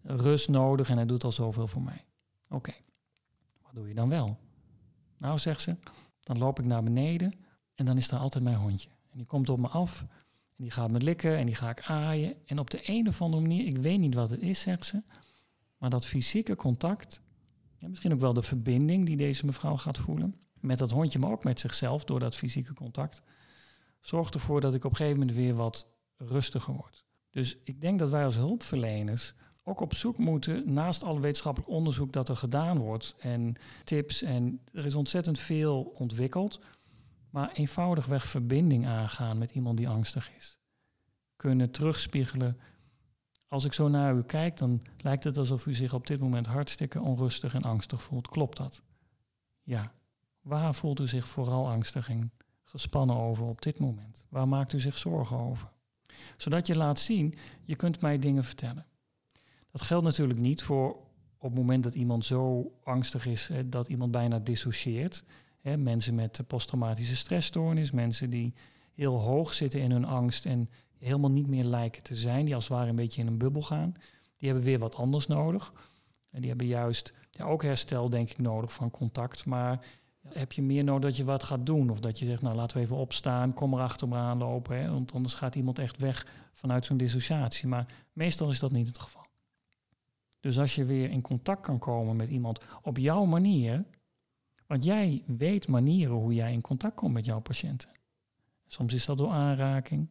[0.03, 2.05] rust nodig en hij doet al zoveel voor mij.
[2.49, 2.73] Oké,
[3.63, 4.39] wat doe je dan wel?
[5.17, 5.77] Nou, zegt ze,
[6.21, 7.33] dan loop ik naar beneden
[7.75, 8.89] en dan is daar altijd mijn hondje.
[9.11, 10.01] En die komt op me af
[10.57, 12.35] en die gaat me likken en die ga ik aaien.
[12.47, 15.03] En op de een of andere manier, ik weet niet wat het is, zegt ze,
[15.77, 17.21] maar dat fysieke contact,
[17.77, 21.31] ja, misschien ook wel de verbinding die deze mevrouw gaat voelen, met dat hondje, maar
[21.31, 23.23] ook met zichzelf door dat fysieke contact,
[24.01, 27.07] zorgt ervoor dat ik op een gegeven moment weer wat rustiger word.
[27.31, 29.35] Dus ik denk dat wij als hulpverleners
[29.69, 34.61] ook op zoek moeten, naast alle wetenschappelijk onderzoek dat er gedaan wordt en tips en
[34.73, 36.61] er is ontzettend veel ontwikkeld,
[37.31, 40.59] maar eenvoudigweg verbinding aangaan met iemand die angstig is.
[41.37, 42.59] Kunnen terugspiegelen.
[43.49, 46.47] Als ik zo naar u kijk, dan lijkt het alsof u zich op dit moment
[46.47, 48.29] hartstikke onrustig en angstig voelt.
[48.29, 48.83] Klopt dat?
[49.63, 49.93] Ja.
[50.41, 52.33] Waar voelt u zich vooral angstig en
[52.65, 54.25] gespannen over op dit moment?
[54.29, 55.69] Waar maakt u zich zorgen over?
[56.37, 58.87] Zodat je laat zien, je kunt mij dingen vertellen.
[59.71, 60.97] Dat geldt natuurlijk niet voor
[61.39, 65.25] op het moment dat iemand zo angstig is hè, dat iemand bijna dissocieert.
[65.61, 68.55] Hè, mensen met posttraumatische stressstoornis, mensen die
[68.95, 72.69] heel hoog zitten in hun angst en helemaal niet meer lijken te zijn, die als
[72.69, 73.93] het ware een beetje in een bubbel gaan.
[74.37, 75.73] Die hebben weer wat anders nodig.
[76.31, 79.45] En die hebben juist ja, ook herstel, denk ik, nodig van contact.
[79.45, 79.87] Maar
[80.35, 81.91] heb je meer nodig dat je wat gaat doen?
[81.91, 84.81] Of dat je zegt, nou laten we even opstaan, kom er achter me aanlopen.
[84.81, 87.69] Hè, want anders gaat iemand echt weg vanuit zo'n dissociatie.
[87.69, 89.27] Maar meestal is dat niet het geval.
[90.41, 93.85] Dus als je weer in contact kan komen met iemand op jouw manier,
[94.67, 97.91] want jij weet manieren hoe jij in contact komt met jouw patiënten.
[98.67, 100.11] Soms is dat door aanraking,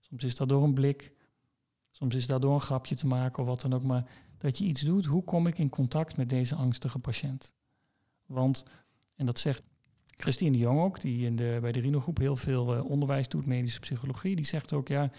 [0.00, 1.12] soms is dat door een blik,
[1.90, 4.64] soms is dat door een grapje te maken of wat dan ook, maar dat je
[4.64, 7.54] iets doet, hoe kom ik in contact met deze angstige patiënt?
[8.26, 8.64] Want,
[9.18, 9.62] en dat zegt
[10.16, 13.28] Christine de Jong ook, die in de, bij de Rino Groep heel veel uh, onderwijs
[13.28, 15.10] doet, medische psychologie, die zegt ook, ja,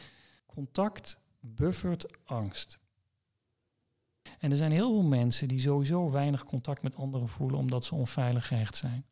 [0.46, 2.80] contact buffert angst.
[4.40, 7.96] En er zijn heel veel mensen die sowieso weinig contact met anderen voelen omdat ze
[7.96, 9.06] onveilig gehecht zijn.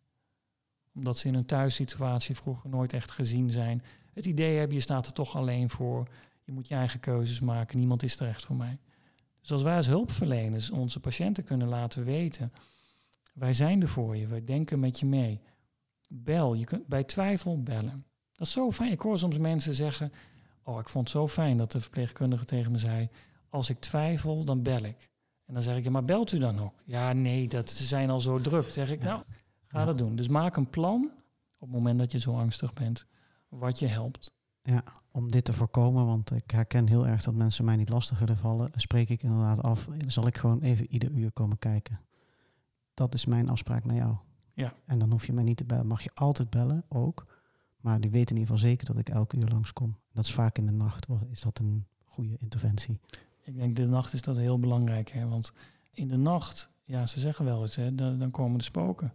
[0.93, 3.83] Omdat ze in hun thuissituatie vroeger nooit echt gezien zijn.
[4.13, 6.07] Het idee hebben, je staat er toch alleen voor.
[6.43, 7.79] Je moet je eigen keuzes maken.
[7.79, 8.79] Niemand is er echt voor mij.
[9.41, 12.51] Dus als wij als hulpverleners onze patiënten kunnen laten weten,
[13.37, 15.41] wij zijn er voor je, wij denken met je mee.
[16.09, 18.05] Bel, je kunt bij twijfel bellen.
[18.31, 18.91] Dat is zo fijn.
[18.91, 20.11] Ik hoor soms mensen zeggen,
[20.63, 23.09] oh ik vond het zo fijn dat de verpleegkundige tegen me zei,
[23.49, 25.11] als ik twijfel, dan bel ik.
[25.45, 26.73] En dan zeg ik, ja, maar belt u dan ook?
[26.85, 28.69] Ja, nee, dat, ze zijn al zo druk.
[28.69, 29.23] zeg ik, nou,
[29.67, 30.15] ga dat doen.
[30.15, 31.11] Dus maak een plan
[31.57, 33.05] op het moment dat je zo angstig bent,
[33.49, 34.35] wat je helpt.
[34.61, 38.19] Ja, om dit te voorkomen, want ik herken heel erg dat mensen mij niet lastig
[38.19, 41.99] willen vallen, spreek ik inderdaad af, zal ik gewoon even ieder uur komen kijken.
[42.97, 44.15] Dat is mijn afspraak naar jou.
[44.53, 44.73] Ja.
[44.85, 45.87] En dan hoef je mij niet te bellen.
[45.87, 47.25] Mag je altijd bellen, ook.
[47.77, 49.97] Maar die weten in ieder geval zeker dat ik elke uur langskom.
[50.13, 52.99] Dat is vaak in de nacht, is dat een goede interventie.
[53.43, 55.27] Ik denk de nacht is dat heel belangrijk, hè?
[55.27, 55.53] want
[55.91, 59.11] in de nacht, ja, ze zeggen wel eens, hè, dan, dan komen de spoken.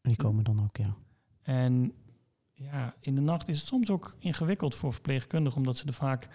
[0.00, 0.96] Die komen dan ook, ja.
[1.42, 1.92] En
[2.52, 6.28] ja, in de nacht is het soms ook ingewikkeld voor verpleegkundigen, omdat ze er vaak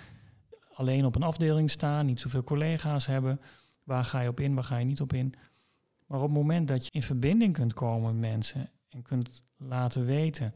[0.74, 3.40] alleen op een afdeling staan, niet zoveel collega's hebben.
[3.84, 5.34] Waar ga je op in, waar ga je niet op in?
[6.14, 10.06] Maar op het moment dat je in verbinding kunt komen met mensen en kunt laten
[10.06, 10.54] weten,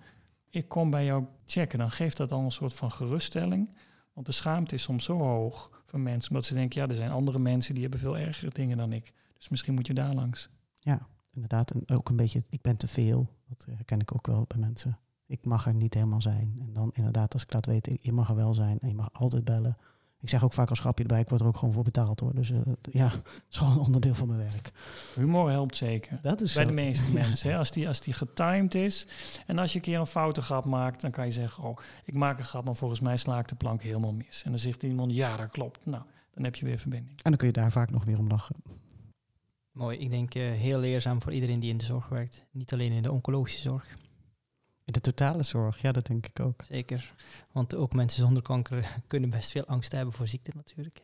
[0.50, 3.76] ik kom bij jou checken, dan geeft dat al een soort van geruststelling.
[4.13, 7.12] Want de schaamte is soms zo hoog van mensen, omdat ze denken, ja, er zijn
[7.12, 9.13] andere mensen die hebben veel ergere dingen dan ik.
[9.38, 10.50] Dus misschien moet je daar langs.
[10.80, 11.72] Ja, inderdaad.
[11.72, 13.30] En ook een beetje, ik ben te veel.
[13.48, 15.00] Dat herken ik ook wel bij mensen.
[15.26, 16.56] Ik mag er niet helemaal zijn.
[16.60, 19.10] En dan inderdaad, als ik laat weten, je mag er wel zijn en je mag
[19.12, 19.78] altijd bellen.
[20.20, 22.36] Ik zeg ook vaak als grapje erbij, ik word er ook gewoon voor betaald hoor.
[22.36, 24.72] Dus uh, ja, het is gewoon een onderdeel van mijn werk.
[25.16, 26.20] Humor helpt zeker.
[26.22, 27.52] Dat is Bij de meeste mensen.
[27.52, 27.58] Hè.
[27.58, 29.08] Als, die, als die getimed is.
[29.46, 32.14] En als je een keer een foute grap maakt, dan kan je zeggen, oh, ik
[32.14, 34.44] maak een grap, maar volgens mij sla ik de plank helemaal mis.
[34.44, 35.80] En dan zegt iemand, ja, dat klopt.
[35.86, 36.04] Nou,
[36.34, 37.16] dan heb je weer verbinding.
[37.16, 38.56] En dan kun je daar vaak nog weer om lachen.
[39.72, 42.46] Mooi, ik denk uh, heel leerzaam voor iedereen die in de zorg werkt.
[42.52, 43.98] Niet alleen in de oncologische zorg.
[44.88, 46.63] In de totale zorg, ja, dat denk ik ook.
[46.69, 47.13] Zeker.
[47.52, 51.04] Want ook mensen zonder kanker kunnen best veel angst hebben voor ziekte natuurlijk.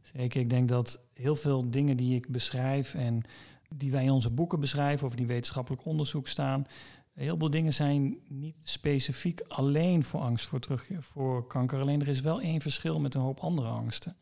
[0.00, 3.22] Zeker, ik denk dat heel veel dingen die ik beschrijf en
[3.68, 6.66] die wij in onze boeken beschrijven of die wetenschappelijk onderzoek staan,
[7.12, 11.80] heel veel dingen zijn niet specifiek alleen voor angst voor terugkeer voor kanker.
[11.80, 14.16] Alleen er is wel één verschil met een hoop andere angsten.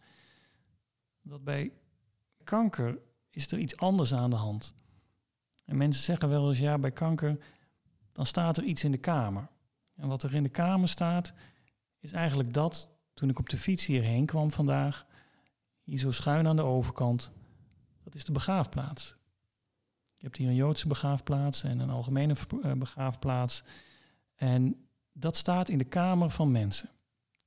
[1.22, 1.72] Dat bij
[2.44, 2.98] kanker
[3.30, 4.74] is er iets anders aan de hand.
[5.64, 7.38] En mensen zeggen wel eens ja, bij kanker
[8.12, 9.48] dan staat er iets in de kamer.
[9.94, 11.32] En wat er in de kamer staat,
[11.98, 15.06] is eigenlijk dat toen ik op de fiets hierheen kwam vandaag,
[15.82, 17.32] hier zo schuin aan de overkant,
[18.04, 19.16] dat is de begraafplaats.
[20.16, 23.62] Je hebt hier een Joodse begraafplaats en een algemene eh, begraafplaats.
[24.34, 26.88] En dat staat in de kamer van mensen.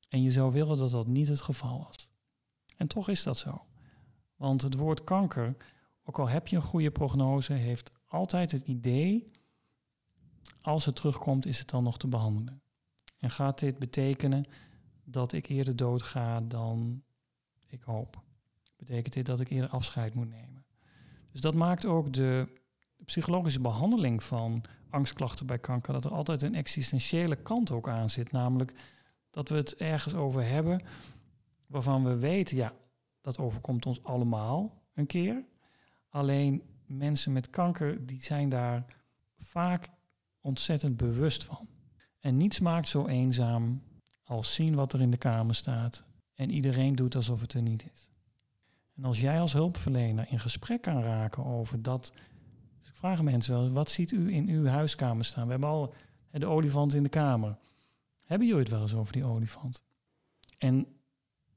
[0.09, 2.09] En je zou willen dat dat niet het geval was.
[2.77, 3.65] En toch is dat zo.
[4.35, 5.55] Want het woord kanker,
[6.03, 9.31] ook al heb je een goede prognose, heeft altijd het idee,
[10.61, 12.61] als het terugkomt, is het dan nog te behandelen.
[13.17, 14.45] En gaat dit betekenen
[15.03, 17.03] dat ik eerder doodga dan
[17.67, 18.21] ik hoop?
[18.77, 20.65] Betekent dit dat ik eerder afscheid moet nemen?
[21.31, 22.61] Dus dat maakt ook de
[23.05, 28.31] psychologische behandeling van angstklachten bij kanker, dat er altijd een existentiële kant ook aan zit.
[28.31, 28.73] Namelijk
[29.29, 30.81] dat we het ergens over hebben
[31.67, 32.73] waarvan we weten, ja,
[33.21, 35.45] dat overkomt ons allemaal een keer.
[36.09, 38.85] Alleen mensen met kanker, die zijn daar
[39.37, 39.89] vaak
[40.43, 41.67] ontzettend bewust van.
[42.19, 43.81] En niets maakt zo eenzaam
[44.23, 46.03] als zien wat er in de kamer staat
[46.35, 48.09] en iedereen doet alsof het er niet is.
[48.95, 52.13] En als jij als hulpverlener in gesprek kan raken over dat
[52.79, 55.45] vragen mensen wel, wat ziet u in uw huiskamer staan?
[55.45, 55.93] We hebben al
[56.31, 57.57] de olifant in de kamer.
[58.23, 59.83] Hebben jullie het wel eens over die olifant?
[60.57, 60.87] En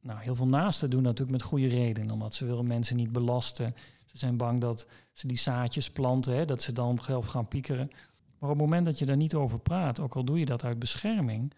[0.00, 3.12] nou, heel veel naasten doen dat natuurlijk met goede reden, omdat ze willen mensen niet
[3.12, 3.74] belasten.
[4.04, 7.90] Ze zijn bang dat ze die zaadjes planten, hè, dat ze dan zelf gaan piekeren.
[8.38, 10.64] Maar op het moment dat je daar niet over praat, ook al doe je dat
[10.64, 11.54] uit bescherming,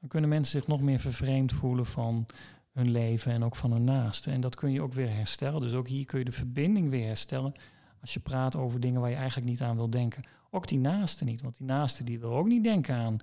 [0.00, 2.26] dan kunnen mensen zich nog meer vervreemd voelen van
[2.72, 4.32] hun leven en ook van hun naasten.
[4.32, 5.60] En dat kun je ook weer herstellen.
[5.60, 7.52] Dus ook hier kun je de verbinding weer herstellen
[8.00, 10.22] als je praat over dingen waar je eigenlijk niet aan wil denken.
[10.50, 13.16] Ook die naaste niet, want die naaste die wil ook niet denken aan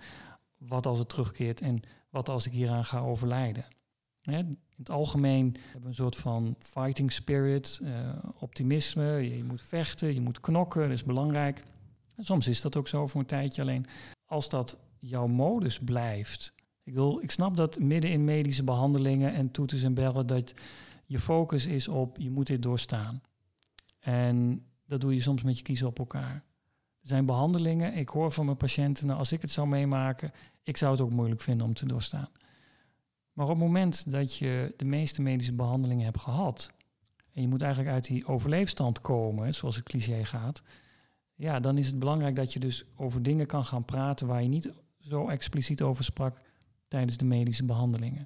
[0.57, 3.65] wat als het terugkeert en wat als ik hieraan ga overlijden.
[4.21, 9.35] in het algemeen hebben we een soort van fighting spirit, uh, optimisme.
[9.35, 11.63] Je, moet vechten, je moet knokken, dat is belangrijk.
[12.19, 13.61] Soms is dat ook zo voor een tijdje.
[13.61, 13.85] Alleen
[14.25, 16.53] als dat jouw modus blijft.
[16.83, 20.53] Ik, wil, ik snap dat midden in medische behandelingen en toeters en bellen dat
[21.05, 23.21] je focus is op je moet dit doorstaan.
[23.99, 26.43] En dat doe je soms met je kiezen op elkaar.
[27.01, 30.31] Er zijn behandelingen, ik hoor van mijn patiënten, nou, als ik het zou meemaken,
[30.63, 32.29] ik zou het ook moeilijk vinden om te doorstaan.
[33.33, 36.71] Maar op het moment dat je de meeste medische behandelingen hebt gehad,
[37.33, 40.61] en je moet eigenlijk uit die overleefstand komen, zoals het cliché gaat,
[41.39, 44.47] ja, dan is het belangrijk dat je dus over dingen kan gaan praten waar je
[44.47, 46.41] niet zo expliciet over sprak
[46.87, 48.25] tijdens de medische behandelingen.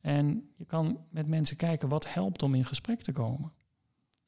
[0.00, 3.52] En je kan met mensen kijken wat helpt om in gesprek te komen.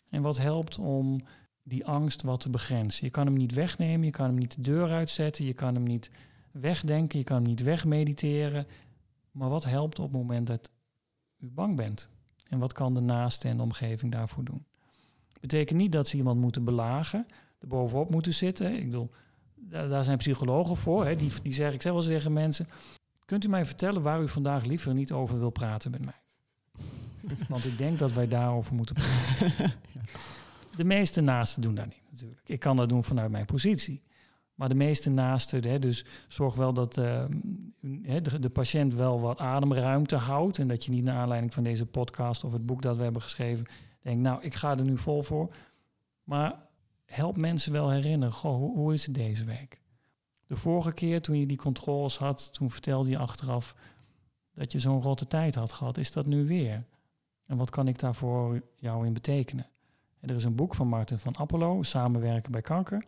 [0.09, 1.21] En wat helpt om
[1.63, 3.05] die angst wat te begrenzen.
[3.05, 5.85] Je kan hem niet wegnemen, je kan hem niet de deur uitzetten, je kan hem
[5.85, 6.11] niet
[6.51, 8.67] wegdenken, je kan hem niet wegmediteren.
[9.31, 10.71] Maar wat helpt op het moment dat
[11.39, 12.11] u bang bent?
[12.49, 14.65] En wat kan de naaste en de omgeving daarvoor doen?
[15.41, 17.27] Betekent niet dat ze iemand moeten belagen,
[17.63, 18.75] er bovenop moeten zitten.
[18.75, 19.11] Ik bedoel,
[19.69, 21.05] daar zijn psychologen voor.
[21.05, 21.15] Hè.
[21.15, 22.69] Die, die zeggen, ik zeg wel tegen mensen,
[23.25, 26.21] kunt u mij vertellen waar u vandaag liever niet over wil praten met mij?
[27.49, 29.73] Want ik denk dat wij daarover moeten praten.
[30.77, 32.41] De meeste naasten doen dat niet natuurlijk.
[32.45, 34.03] Ik kan dat doen vanuit mijn positie.
[34.55, 37.25] Maar de meeste naasten, hè, dus zorg wel dat uh,
[37.81, 40.59] de, de, patiënt wel wat ademruimte houdt.
[40.59, 43.23] En dat je niet naar aanleiding van deze podcast of het boek dat we hebben
[43.23, 43.67] geschreven,
[44.03, 45.55] denkt, nou, ik ga er nu vol voor.
[46.25, 46.55] Maar
[47.15, 49.81] help mensen wel herinneren, goh, hoe, is het deze week?
[50.47, 53.75] De vorige keer toen je die controles had, toen vertelde je achteraf
[54.55, 55.97] dat je zo'n rotte tijd had gehad.
[55.97, 56.85] Is dat nu weer?
[57.47, 59.67] En wat kan ik daarvoor jou in betekenen?
[60.21, 63.05] En er is een boek van Martin van Apollo, Samenwerken bij kanker.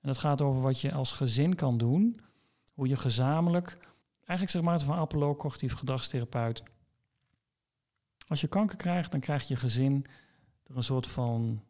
[0.00, 2.20] En dat gaat over wat je als gezin kan doen.
[2.74, 3.78] Hoe je gezamenlijk,
[4.16, 6.62] eigenlijk zegt Martin van Apollo, cognitief gedragstherapeut.
[8.26, 10.06] Als je kanker krijgt, dan krijgt je gezin
[10.66, 11.62] er een soort van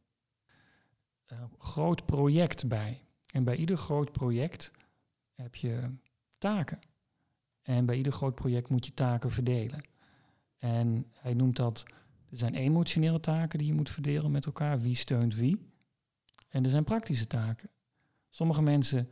[1.33, 3.03] uh, groot project bij.
[3.33, 4.72] En bij ieder groot project
[5.35, 5.95] heb je
[6.39, 6.79] taken.
[7.62, 9.89] En bij ieder groot project moet je taken verdelen.
[10.59, 11.85] En hij noemt dat
[12.31, 14.81] er zijn emotionele taken die je moet verdelen met elkaar.
[14.81, 15.72] Wie steunt wie?
[16.49, 17.70] En er zijn praktische taken.
[18.31, 19.09] Sommige mensen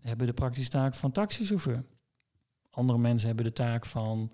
[0.00, 1.84] hebben de praktische taak van taxichauffeur.
[2.70, 4.32] Andere mensen hebben de taak van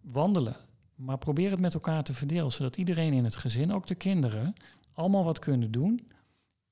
[0.00, 0.56] wandelen.
[0.94, 4.54] Maar probeer het met elkaar te verdelen, zodat iedereen in het gezin, ook de kinderen,
[4.92, 6.12] allemaal wat kunnen doen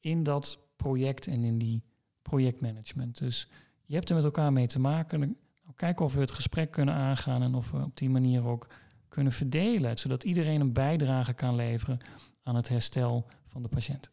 [0.03, 1.83] in dat project en in die
[2.23, 3.19] projectmanagement.
[3.19, 3.49] Dus
[3.85, 5.21] je hebt er met elkaar mee te maken.
[5.21, 5.35] Nou,
[5.77, 8.69] kijken of we het gesprek kunnen aangaan en of we op die manier ook
[9.09, 11.99] kunnen verdelen, zodat iedereen een bijdrage kan leveren
[12.43, 14.09] aan het herstel van de patiënt.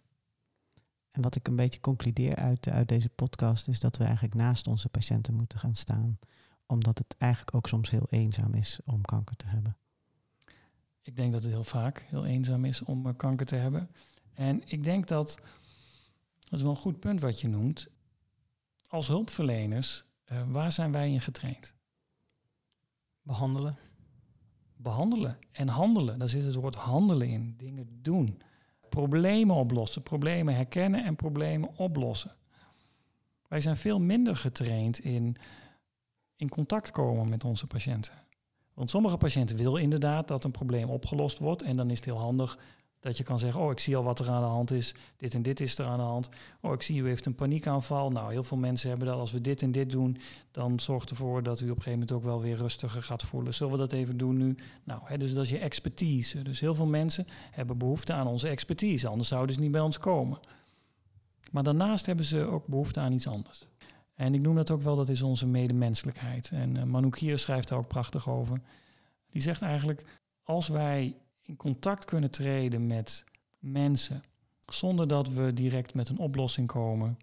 [1.12, 4.68] En wat ik een beetje concludeer uit, uit deze podcast is dat we eigenlijk naast
[4.68, 6.20] onze patiënten moeten gaan staan.
[6.66, 9.78] Omdat het eigenlijk ook soms heel eenzaam is om kanker te hebben.
[11.02, 13.90] Ik denk dat het heel vaak heel eenzaam is om eh, kanker te hebben.
[14.34, 15.40] En ik denk dat,
[16.50, 17.88] dat is wel een goed punt wat je noemt.
[18.88, 21.76] Als hulpverleners, uh, waar zijn wij in getraind?
[23.22, 23.78] Behandelen.
[24.76, 26.20] Behandelen en handelen.
[26.20, 27.54] Daar zit het woord handelen in.
[27.58, 28.42] Dingen doen.
[28.90, 30.04] Problemen oplossen.
[30.04, 32.36] Problemen herkennen en problemen oplossen.
[33.48, 35.38] Wij zijn veel minder getraind in
[36.40, 38.14] in contact komen met onze patiënten.
[38.74, 41.62] Want sommige patiënten willen inderdaad dat een probleem opgelost wordt.
[41.62, 42.58] En dan is het heel handig
[43.00, 44.96] dat je kan zeggen, oh, ik zie al wat er aan de hand is.
[45.18, 46.30] Dit en dit is er aan de hand.
[46.62, 48.12] Oh, ik zie u heeft een paniekaanval.
[48.12, 49.18] Nou, heel veel mensen hebben dat.
[49.18, 50.18] Als we dit en dit doen,
[50.52, 53.54] dan zorgt ervoor dat u op een gegeven moment ook wel weer rustiger gaat voelen.
[53.54, 54.56] Zullen we dat even doen nu?
[54.84, 56.42] Nou, hè, dus dat is je expertise.
[56.42, 59.08] Dus heel veel mensen hebben behoefte aan onze expertise.
[59.08, 60.40] Anders zouden ze niet bij ons komen.
[61.52, 63.68] Maar daarnaast hebben ze ook behoefte aan iets anders.
[64.16, 66.52] En ik noem dat ook wel, dat is onze medemenselijkheid.
[66.52, 68.62] En uh, hier schrijft daar ook prachtig over.
[69.30, 70.06] Die zegt eigenlijk,
[70.44, 71.16] als wij
[71.50, 73.26] in contact kunnen treden met
[73.60, 74.24] mensen,
[74.66, 77.18] zonder dat we direct met een oplossing komen,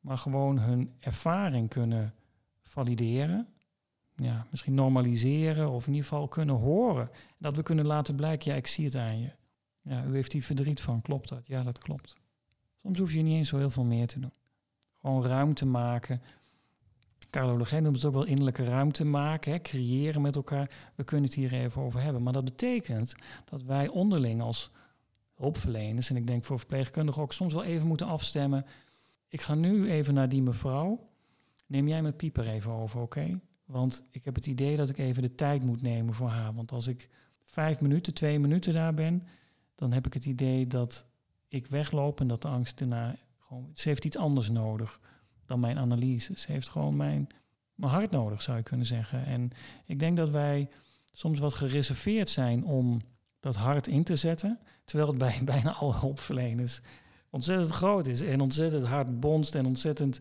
[0.00, 2.14] maar gewoon hun ervaring kunnen
[2.62, 3.48] valideren,
[4.16, 7.10] ja, misschien normaliseren of in ieder geval kunnen horen.
[7.38, 9.32] Dat we kunnen laten blijken, ja, ik zie het aan je.
[9.80, 11.46] Ja, u heeft die verdriet van, klopt dat?
[11.46, 12.16] Ja, dat klopt.
[12.82, 14.32] Soms hoef je niet eens zo heel veel meer te doen.
[15.00, 16.22] Gewoon ruimte maken
[17.32, 20.70] Carlo Legend noemt het ook wel innerlijke ruimte maken, hè, creëren met elkaar.
[20.94, 22.22] We kunnen het hier even over hebben.
[22.22, 23.14] Maar dat betekent
[23.44, 24.70] dat wij onderling als
[25.34, 28.64] hulpverleners, en ik denk voor verpleegkundigen ook soms wel even moeten afstemmen.
[29.28, 31.08] Ik ga nu even naar die mevrouw.
[31.66, 33.40] Neem jij mijn pieper even over, oké?
[33.64, 36.54] Want ik heb het idee dat ik even de tijd moet nemen voor haar.
[36.54, 37.08] Want als ik
[37.42, 39.26] vijf minuten, twee minuten daar ben,
[39.74, 41.06] dan heb ik het idee dat
[41.48, 43.70] ik wegloop en dat de angst daarna gewoon.
[43.74, 45.00] Ze heeft iets anders nodig
[45.46, 46.32] dan mijn analyse.
[46.38, 47.28] Ze heeft gewoon mijn,
[47.74, 49.24] mijn hart nodig, zou je kunnen zeggen.
[49.24, 49.50] En
[49.86, 50.68] ik denk dat wij
[51.12, 53.00] soms wat gereserveerd zijn om
[53.40, 56.80] dat hart in te zetten, terwijl het bij bijna alle hulpverleners
[57.32, 60.20] ontzettend groot is en ontzettend hard bonst en ontzettend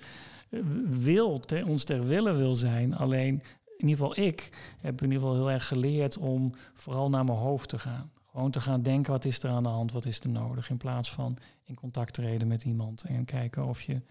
[0.50, 0.60] eh,
[0.90, 2.96] wil, ter, ons ter wille wil zijn.
[2.96, 3.44] Alleen,
[3.78, 4.50] in ieder geval ik
[4.80, 8.12] heb in ieder geval heel erg geleerd om vooral naar mijn hoofd te gaan.
[8.32, 10.78] Gewoon te gaan denken, wat is er aan de hand, wat is er nodig, in
[10.78, 14.02] plaats van in contact treden met iemand en kijken of je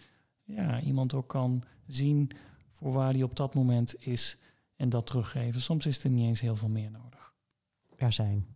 [0.55, 2.31] ja, iemand ook kan zien
[2.71, 4.39] voor waar hij op dat moment is
[4.77, 5.61] en dat teruggeven.
[5.61, 7.33] Soms is er niet eens heel veel meer nodig.
[7.97, 8.47] Er zijn.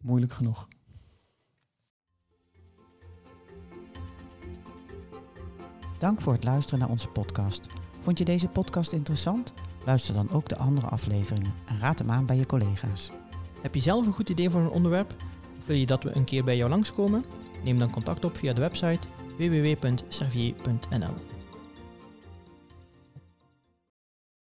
[0.00, 0.68] Moeilijk genoeg.
[5.98, 7.68] Dank voor het luisteren naar onze podcast.
[7.98, 9.52] Vond je deze podcast interessant?
[9.84, 13.10] Luister dan ook de andere afleveringen en raad hem aan bij je collega's.
[13.62, 15.14] Heb je zelf een goed idee voor een onderwerp?
[15.58, 17.24] Of wil je dat we een keer bij jou langskomen?
[17.64, 19.08] Neem dan contact op via de website
[19.40, 21.29] www.servier.nl